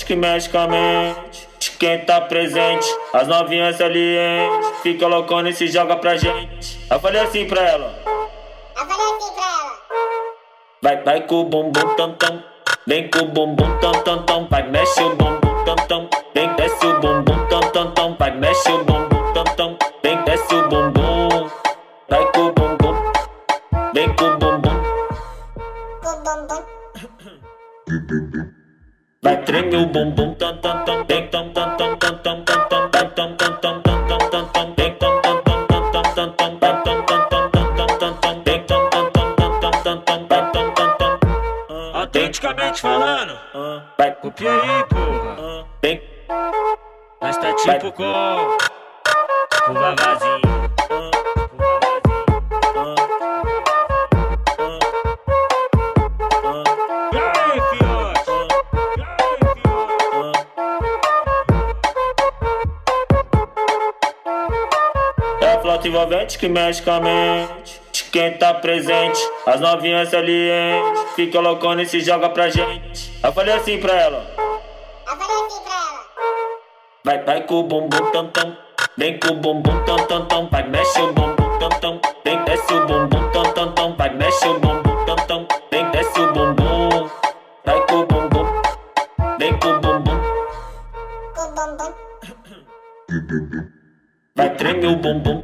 Que 0.06 0.16
mexe 0.16 0.50
com 0.50 0.58
a 0.58 0.68
mente. 0.68 1.48
De 1.60 1.72
quem 1.72 2.00
tá 2.06 2.22
presente, 2.22 2.88
as 3.14 3.28
novinhas 3.28 3.78
salientes. 3.78 4.70
Fica 4.82 5.08
loucona 5.08 5.50
e 5.50 5.54
se 5.54 5.68
joga 5.68 5.96
pra 5.96 6.18
gente. 6.18 6.80
Eu 6.90 7.00
falei 7.00 7.22
assim 7.22 7.46
pra 7.48 7.62
ela. 7.62 7.96
Eu 8.06 8.86
falei 8.86 9.06
assim 9.16 9.34
pra 9.34 9.44
ela. 9.44 9.80
Vai, 10.82 11.04
vai 11.04 11.22
com 11.22 11.42
o 11.42 11.44
bumbum 11.46 11.96
tam 11.96 12.14
tam. 12.14 12.44
Vem 12.88 13.10
com 13.10 13.20
o 13.20 13.26
bumbum 13.26 13.78
tam 13.80 13.92
tam 14.04 14.24
tam. 14.24 14.48
Vai, 14.50 14.68
mexe 14.70 15.02
o 15.04 15.16
bumbum 15.16 15.64
tam 15.66 15.76
tam. 15.88 16.10
Vem, 16.34 16.56
desce 16.56 16.86
o 16.86 17.00
bumbum 17.00 17.48
tam 17.48 17.62
tam 17.72 17.92
tam. 17.92 18.16
Vai, 18.18 18.32
mexe 18.32 18.72
o 18.72 18.84
bumbum 18.84 19.34
tam 19.34 19.44
tam. 19.56 19.78
Vem, 20.02 20.24
desce 20.24 20.56
o 20.56 20.68
bumbum. 20.68 21.50
Vai 22.10 22.32
com 22.32 22.42
o 22.42 22.52
bumbum. 22.52 22.96
Vem 23.94 24.16
com 24.16 24.26
o 24.26 24.38
bumbum. 24.38 24.72
Vai 29.24 29.38
treme 29.46 29.78
o 29.78 29.86
bumbum 29.86 30.34
tam 30.34 30.58
tam 30.58 30.84
tam. 30.84 31.06
Vem 31.06 31.28
tam 31.30 31.54
tam 31.54 31.78
tam 31.78 31.96
tam 32.00 32.18
tam 32.18 32.44
tam 32.44 32.70
tam. 32.70 32.90
Tam 32.90 33.10
tam 33.14 33.36
tam 33.38 33.62
tam 33.62 33.84
tam 33.84 34.20
tam 34.30 34.50
tam. 34.50 34.74
Vem 34.76 34.96
tam 34.98 35.22
tam 35.22 35.44
tam 35.44 35.68
tam 35.70 35.94
tam 35.94 36.34
tam 36.34 36.58
tam. 36.58 36.82
Tam 36.82 36.82
tam 36.84 37.06
tam 37.06 37.30
tam 37.30 37.70
tam 37.70 37.98
tam 38.00 38.18
tam. 38.20 38.44
Vem 38.44 38.66
tam 38.66 38.90
tam 38.90 39.12
tam 39.14 39.36
tam 39.38 39.62
tam 39.62 40.02
tam 40.02 40.02
tam. 40.02 40.28
Vai 40.28 40.52
tam 40.52 40.74
tam 40.74 40.98
tam. 40.98 41.20
Autenticamente 41.94 42.82
falando, 42.82 43.38
vai. 43.96 44.12
copia 44.16 44.50
aí, 44.50 44.84
porra. 44.90 45.66
Vem. 45.84 46.02
Nós 47.22 47.38
tá 47.38 47.54
tipo 47.54 47.92
com 47.92 48.04
o 49.70 49.74
vavazinho. 49.74 50.41
Envolvente 66.02 66.38
que 66.38 66.48
mexe 66.48 66.82
com 66.82 66.92
a 66.92 67.00
mente. 67.00 67.80
De 67.92 68.04
quem 68.06 68.34
tá 68.38 68.54
presente, 68.54 69.20
as 69.46 69.60
novinhas 69.60 70.10
salientes. 70.10 71.02
Fica 71.16 71.40
loucona 71.40 71.84
e 71.84 71.86
se 71.86 72.00
joga 72.00 72.30
pra 72.30 72.50
gente. 72.50 73.12
Eu 73.24 73.32
falei 73.32 73.54
assim 73.54 73.80
pra 73.80 73.94
ela. 73.94 74.26
Eu 74.38 75.18
falei 75.18 75.46
assim 75.46 75.64
pra 75.64 75.74
ela. 75.74 76.08
Vai, 77.04 77.24
vai 77.24 77.42
com 77.46 77.56
o 77.56 77.64
bumbum 77.64 78.12
tam 78.12 78.28
tam. 78.30 78.58
Vem 78.98 79.20
com 79.20 79.30
o 79.30 79.36
bumbum 79.36 79.84
tam 79.86 79.98
tam 80.08 80.26
tam. 80.26 80.50
Vai, 80.50 80.68
mexe 80.68 81.02
o 81.02 81.14
bumbum 81.14 81.60
tam 81.60 81.70
tam. 81.70 82.02
Vem, 82.24 82.44
desce 82.46 82.74
o 82.74 82.86
bumbum 82.88 83.32
tam 83.32 83.44
tam 83.54 83.72
tam. 83.74 83.96
Vai, 83.96 84.14
mexe 84.16 84.48
o 84.48 84.60
bumbum 84.60 85.06
tam 85.06 85.16
tam. 85.28 85.48
Vem, 85.72 85.92
desce 85.92 86.20
o 86.20 86.34
bumbum. 86.34 87.10
Vai 87.66 87.86
com 87.88 87.96
o 87.96 88.06
bumbum. 88.06 88.46
Vem 89.38 89.60
com 89.60 89.68
o 89.68 89.80
bumbum. 89.80 90.22
Treme 93.08 93.26
o 93.26 93.42
bumbum 93.42 93.81
Vai 94.42 94.50
tam 94.58 94.82
tam 94.82 95.22
tam. 95.22 95.42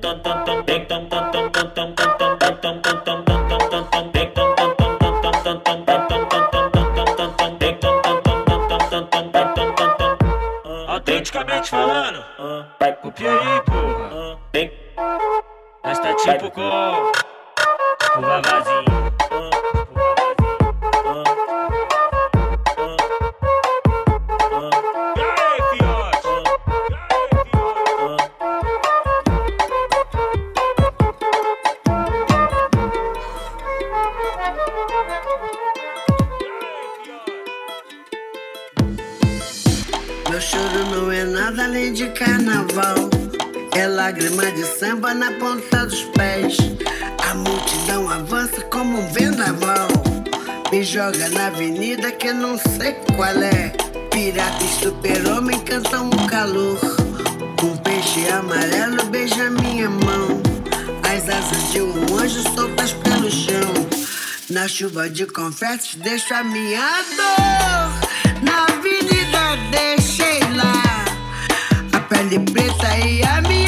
Autenticamente 10.87 11.69
falando, 11.69 12.25
vai. 12.79 12.91
copia 12.93 13.29
aí, 13.29 13.61
porra. 13.61 14.39
Nós 15.83 15.99
tá 15.99 16.15
tipo 16.15 16.49
com 16.49 16.61
Me 51.07 51.13
joga 51.13 51.29
na 51.29 51.47
avenida 51.47 52.11
que 52.11 52.33
não 52.33 52.57
sei 52.57 52.91
qual 53.15 53.41
é. 53.41 53.69
Pirata 54.11 54.63
e 54.63 54.67
super-homem 54.67 55.57
cantam 55.61 56.09
o 56.09 56.27
calor. 56.27 56.77
Um 57.63 57.77
peixe 57.77 58.27
amarelo 58.29 59.05
beija 59.05 59.49
minha 59.49 59.89
mão. 59.89 60.41
As 61.03 61.29
asas 61.29 61.71
de 61.71 61.81
um 61.81 62.19
anjo 62.19 62.43
soltas 62.53 62.91
pelo 62.91 63.31
chão. 63.31 63.87
Na 64.49 64.67
chuva 64.67 65.09
de 65.09 65.25
confetes 65.27 65.95
deixo 65.95 66.33
a 66.33 66.43
minha 66.43 67.03
dor. 67.15 68.43
Na 68.43 68.65
avenida 68.65 69.55
deixei 69.71 70.39
lá 70.55 71.05
a 71.93 71.99
pele 72.01 72.39
preta 72.51 72.97
e 72.97 73.23
a 73.23 73.41
minha 73.43 73.66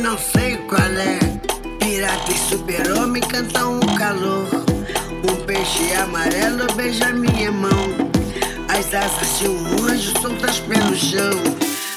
não 0.00 0.16
sei 0.16 0.56
qual 0.68 0.80
é. 0.80 1.18
Pirata 1.78 2.32
e 2.32 2.38
super-homem 2.48 3.22
cantam 3.22 3.76
um 3.76 3.94
calor. 3.96 4.48
Um 5.28 5.44
peixe 5.44 5.92
amarelo 5.94 6.72
beija 6.74 7.12
minha 7.12 7.52
mão. 7.52 8.10
As 8.68 8.94
asas 8.94 9.38
de 9.38 9.48
um 9.48 9.84
anjo 9.84 10.12
soltas 10.20 10.58
pelo 10.60 10.96
chão. 10.96 11.30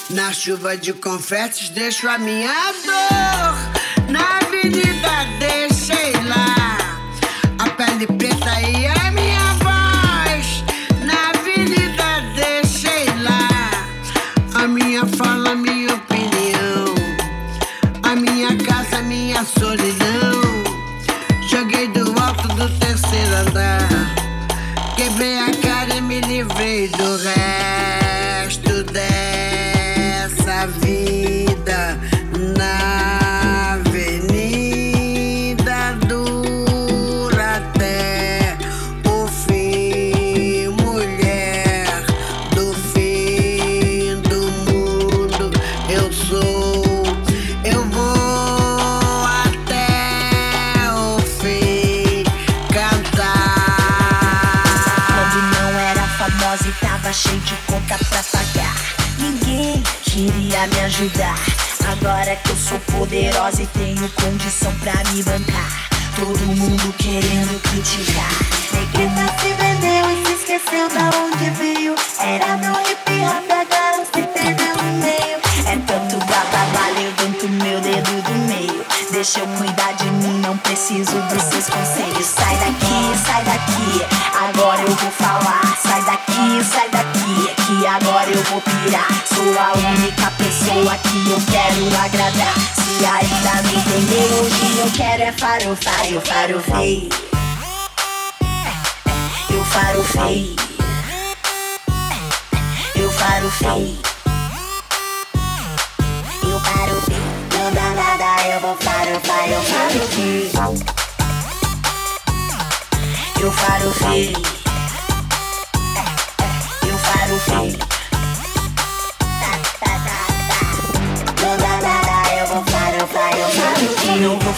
Na 0.09 0.31
chuva 0.33 0.77
de 0.77 0.93
confetes 0.93 1.69
deixo 1.69 2.07
a 2.07 2.17
minha 2.17 2.73
dor. 2.85 4.11
Na 4.11 4.39
avenida 4.39 5.25
deixei 5.39 5.72
ajudar. 60.93 61.35
Agora 61.91 62.35
que 62.35 62.49
eu 62.51 62.55
sou 62.55 62.79
poderosa 62.79 63.63
e 63.63 63.67
tenho 63.67 64.07
condição 64.09 64.71
pra 64.75 64.93
me 65.11 65.23
bancar. 65.23 65.89
Todo 66.15 66.39
mundo 66.45 66.93
querendo 66.99 67.59
criticar. 67.63 68.29
Negrita 68.73 69.41
se 69.41 69.53
vendeu 69.53 70.11
e 70.11 70.25
se 70.25 70.33
esqueceu 70.33 70.87
da 70.89 71.09
onde 71.17 71.49
veio. 71.51 71.95
Era 72.19 72.57
meu 72.57 72.82
quero 94.93 95.23
é 95.23 95.31
farofar, 95.31 96.11
eu 96.11 96.21
farofei. 96.21 97.09
Eu 99.49 99.65
farofei. 99.65 100.55
Eu 102.95 103.11
farofei. 103.11 103.99
Eu 106.43 106.59
farofei. 106.59 107.15
Não 107.57 107.73
dá 107.73 107.89
nada, 107.89 108.47
eu 108.47 108.59
vou 108.61 108.75
farofar, 108.77 109.49
eu 109.49 109.61
farofei. 109.63 110.51
Eu 113.41 113.51
farofei. 113.51 114.62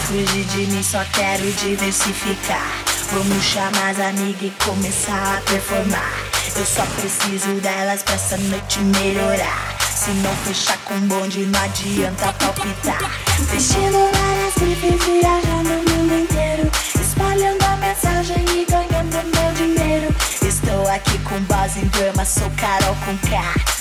Fugir 0.06 0.44
de 0.44 0.66
mim, 0.66 0.82
só 0.82 1.04
quero 1.12 1.50
diversificar. 1.52 2.70
Vamos 3.12 3.42
chamar 3.44 3.90
as 3.90 4.00
amigas 4.00 4.42
e 4.42 4.52
começar 4.64 5.38
a 5.38 5.40
performar. 5.50 6.12
Eu 6.54 6.64
só 6.64 6.86
preciso 6.86 7.60
delas 7.60 8.02
pra 8.02 8.14
essa 8.14 8.36
noite 8.36 8.78
melhorar. 8.80 9.76
Se 9.94 10.10
não 10.10 10.34
fechar 10.36 10.78
com 10.84 10.98
bonde, 11.00 11.46
não 11.46 11.60
adianta 11.60 12.32
palpitar. 12.34 13.10
Vestindo 13.50 14.10
várias 14.12 14.54
grifes, 14.54 15.04
viajando 15.04 15.70
o 15.70 15.90
mundo 15.90 16.14
inteiro. 16.22 16.70
Espalhando 17.00 17.64
a 17.64 17.76
mensagem 17.76 18.44
e 18.54 18.64
ganhando 18.64 19.16
meu 19.34 19.52
dinheiro. 19.54 20.14
Estou 20.42 20.88
aqui 20.88 21.18
com 21.18 21.40
base 21.40 21.80
em 21.80 21.86
drama, 21.86 22.24
sou 22.24 22.50
Carol 22.50 22.96
com 23.04 23.16
K. 23.28 23.75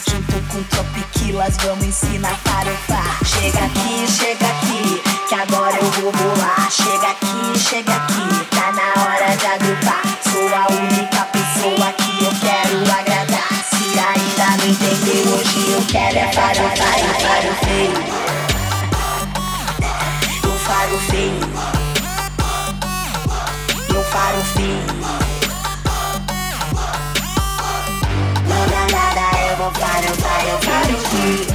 Com 0.56 0.64
Tropiquilas, 0.64 1.58
vamos 1.58 1.84
ensinar 1.84 2.32
a 2.32 2.50
farofar. 2.50 3.20
Chega 3.26 3.60
aqui, 3.66 4.08
chega 4.10 4.46
aqui, 4.48 5.02
que 5.28 5.36
agora 5.36 5.76
eu 5.76 5.92
vou 5.92 6.14
bolar. 6.14 6.72
Chega 6.72 7.12
aqui, 7.12 7.60
chega 7.60 7.94
aqui, 7.94 8.46
tá 8.56 8.72
na 8.72 9.04
hora 9.04 9.36
de 9.36 9.46
agrupar. 9.48 10.02
Sou 10.24 10.48
a 10.56 10.68
única 10.72 11.26
pessoa 11.26 11.92
que 11.92 12.24
eu 12.24 12.32
quero 12.40 12.78
agradar. 12.90 13.50
Se 13.70 14.00
ainda 14.00 14.58
não 14.58 14.70
entendeu, 14.72 15.34
hoje 15.34 15.72
eu 15.74 15.86
quero 15.92 16.20
é 16.20 16.32
farofar. 16.32 17.00
Eu 17.00 17.16
farofei. 17.20 17.90
Eu 20.42 20.58
farofei. 20.60 21.32
Eu 23.94 24.04
farofei. 24.06 25.25
Nada, 29.66 30.06
eu 30.06 30.14
vou 30.14 30.20
farofar, 30.22 30.48
eu 30.48 30.60
farofei. 30.62 31.48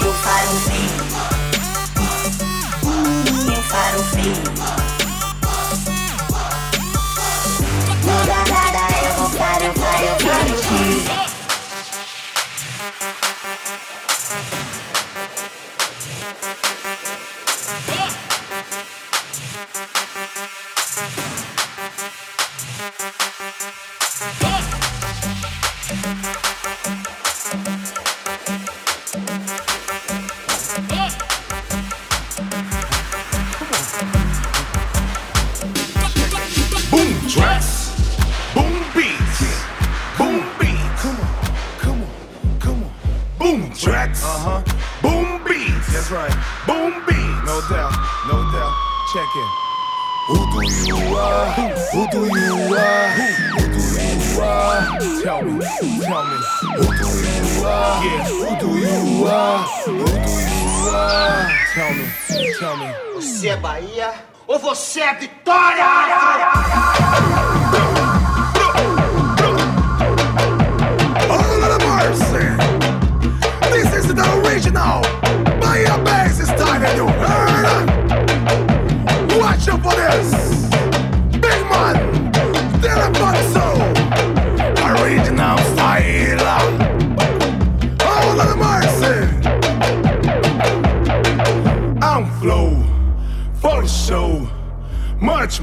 Eu 0.00 0.14
farofei. 0.14 0.88
Hum, 2.84 3.54
Eu 3.54 3.62
farofei. 3.62 4.85
Tell. 56.08 56.46
Who 56.60 56.86
do 56.86 57.08
you 57.26 57.66
are? 57.66 58.04
Yeah. 58.04 58.24
Who 58.28 58.56
do 58.60 58.70
you 58.78 59.26
are? 59.26 59.58
Who 59.86 60.04
do 60.04 60.30
you 60.54 60.90
are? 60.94 61.50
Tell 61.74 61.92
me, 61.94 62.04
tell 62.58 62.76
me. 62.76 62.88
Você 63.14 63.48
é 63.48 63.56
Bahia 63.56 64.14
ou 64.46 64.58
você 64.58 65.00
é 65.00 65.14
Vitória? 65.14 65.84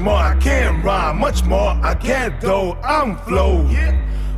More 0.04 0.14
I 0.16 0.36
can 0.38 0.82
rhyme, 0.82 1.18
much 1.18 1.44
more 1.44 1.70
I 1.82 1.94
can't 1.94 2.38
do. 2.38 2.72
I'm 2.82 3.16
flow 3.24 3.66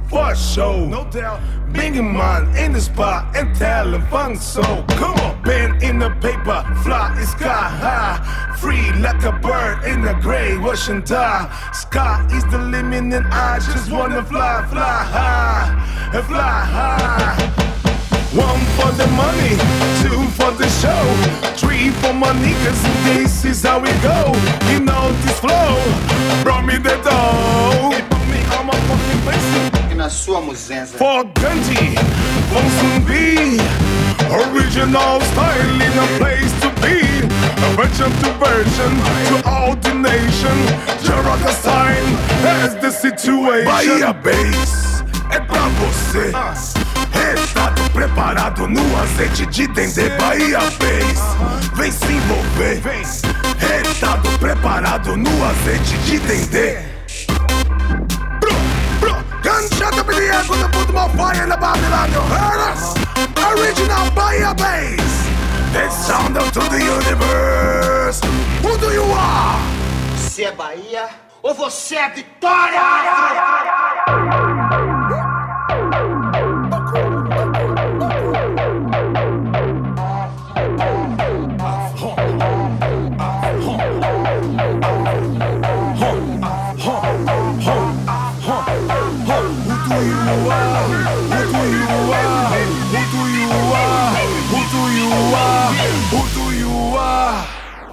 for 0.09 0.35
sure, 0.37 0.87
No 0.87 1.05
doubt. 1.11 1.41
Big 1.73 1.95
man 1.95 2.57
in 2.57 2.73
the 2.73 2.81
spot 2.81 3.37
and 3.37 3.55
telling 3.57 4.01
funk 4.03 4.41
so. 4.41 4.63
Come 5.01 5.15
on, 5.19 5.43
pen 5.43 5.83
in 5.83 5.99
the 5.99 6.11
paper, 6.23 6.63
fly 6.85 7.19
is 7.21 7.31
sky 7.33 7.69
high. 7.83 8.57
Free 8.61 8.93
like 9.01 9.23
a 9.25 9.33
bird 9.33 9.85
in 9.85 10.03
the 10.03 10.15
gray 10.23 10.57
ocean 10.57 11.03
die. 11.05 11.51
Sky 11.73 12.25
is 12.33 12.45
the 12.53 12.59
limit 12.59 13.13
and 13.13 13.27
I 13.27 13.59
just 13.59 13.91
wanna 13.91 14.25
fly, 14.25 14.65
fly 14.71 15.03
high, 15.17 16.11
and 16.15 16.25
fly 16.25 16.61
high. 16.77 17.66
One 18.37 18.61
for 18.77 18.93
the 18.93 19.07
money, 19.17 19.57
two 20.05 20.29
for 20.37 20.51
the 20.53 20.69
show, 20.69 21.05
three 21.57 21.89
for 22.03 22.13
my 22.13 22.33
niggas. 22.45 22.81
This 23.05 23.47
is 23.47 23.63
how 23.63 23.81
we 23.81 23.89
go. 24.05 24.31
You 24.71 24.81
know 24.81 25.11
this 25.25 25.41
flow, 25.41 25.81
brought 26.45 26.67
me 26.67 26.77
the 26.77 27.01
dough. 27.01 27.97
It 27.97 28.05
put 28.11 28.21
me 28.29 28.41
on 28.57 28.67
my 28.67 28.79
fucking 28.89 29.21
face. 29.25 29.91
E 29.91 29.95
na 29.95 30.09
sua 30.09 30.41
muzenza. 30.43 30.99
For 30.99 31.25
Gunty, 31.41 31.97
for 32.53 32.65
Zumbi, 32.77 33.57
original 34.29 35.21
style 35.33 35.81
in 35.81 35.97
a 35.97 36.09
place 36.19 36.53
to 36.61 36.69
be. 36.85 37.01
A 37.65 37.69
version 37.73 38.13
to 38.21 38.31
version 38.37 38.93
to 39.29 39.49
all 39.49 39.75
the 39.77 39.95
nation. 39.95 40.57
Jaraka 41.01 41.53
sign 41.65 42.05
as 42.45 42.75
the 42.83 42.91
situation. 42.91 43.65
Bahia 43.65 44.13
Bass 44.13 45.03
é 45.31 45.41
pra 45.41 45.69
você. 45.81 46.33
Ah. 46.35 46.96
testado, 47.37 47.91
preparado 47.91 48.67
no 48.67 48.99
azeite 48.99 49.47
de 49.47 49.67
Dendê 49.69 50.09
Bahia 50.11 50.61
fez. 50.61 51.21
Vem 51.75 51.93
se 51.93 52.13
envolver, 52.13 52.81
retado, 53.59 54.39
preparado 54.39 55.17
no 55.17 55.45
azeite 55.45 55.97
de 55.99 56.19
Dendê. 56.21 56.79
Bro, 58.41 58.53
bro, 59.01 59.15
gunshot 59.43 59.99
up 60.01 60.11
in 60.11 60.17
the 60.17 60.35
air 60.35 60.45
fire 61.17 61.47
Babylon, 61.57 62.11
heard 62.31 62.61
us? 62.73 62.95
Original 63.53 64.11
Bahia 64.13 64.55
bass, 64.55 65.29
that 65.73 65.91
sound 65.93 66.37
out 66.37 66.53
to 66.53 66.61
the 66.61 66.81
universe. 66.81 68.21
Who 68.63 68.79
do 68.79 68.93
you 68.93 69.05
are? 69.13 69.61
Você 70.17 70.45
é 70.45 70.53
Bahia 70.53 71.09
ou 71.43 71.55
você 71.55 71.97
é 71.97 72.09
Vitória? 72.11 72.81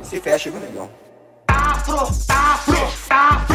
Se 0.03 0.19
fecha, 0.19 0.51
meu 0.51 0.59
negão. 0.59 0.89
Afro, 1.47 1.97
afro, 2.29 2.88
afro. 3.09 3.53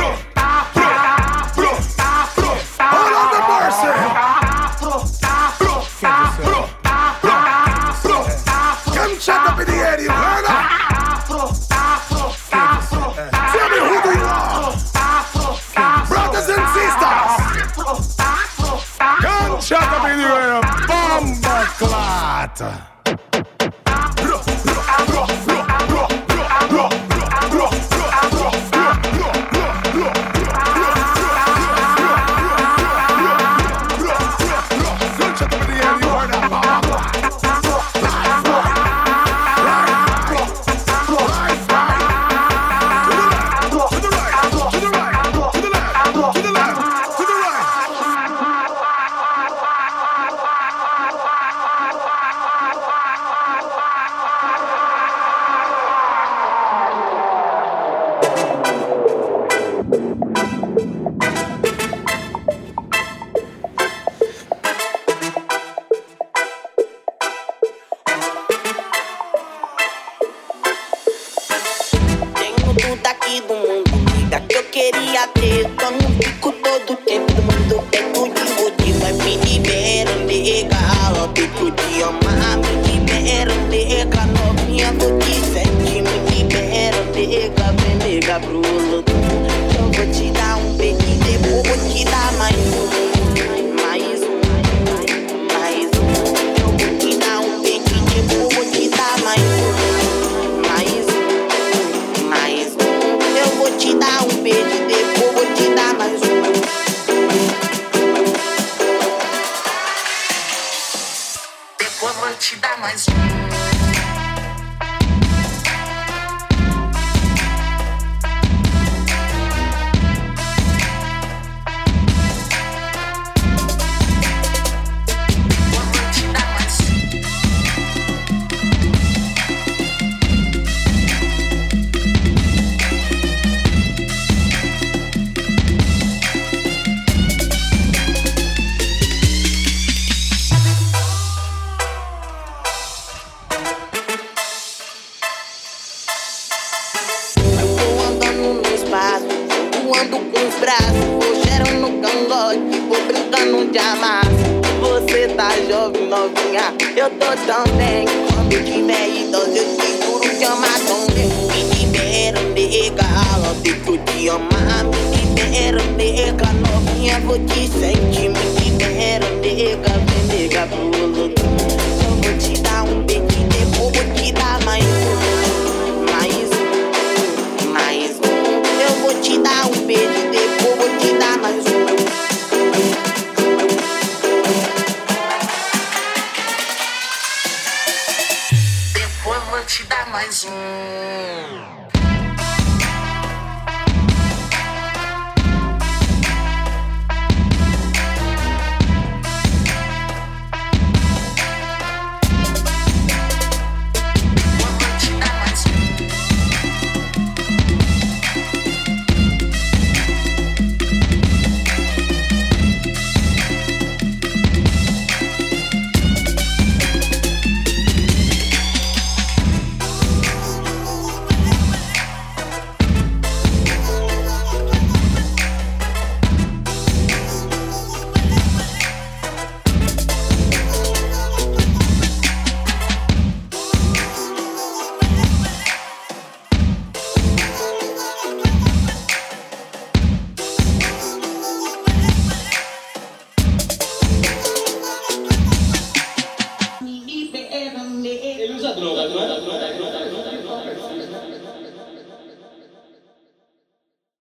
Clata. 21.79 22.98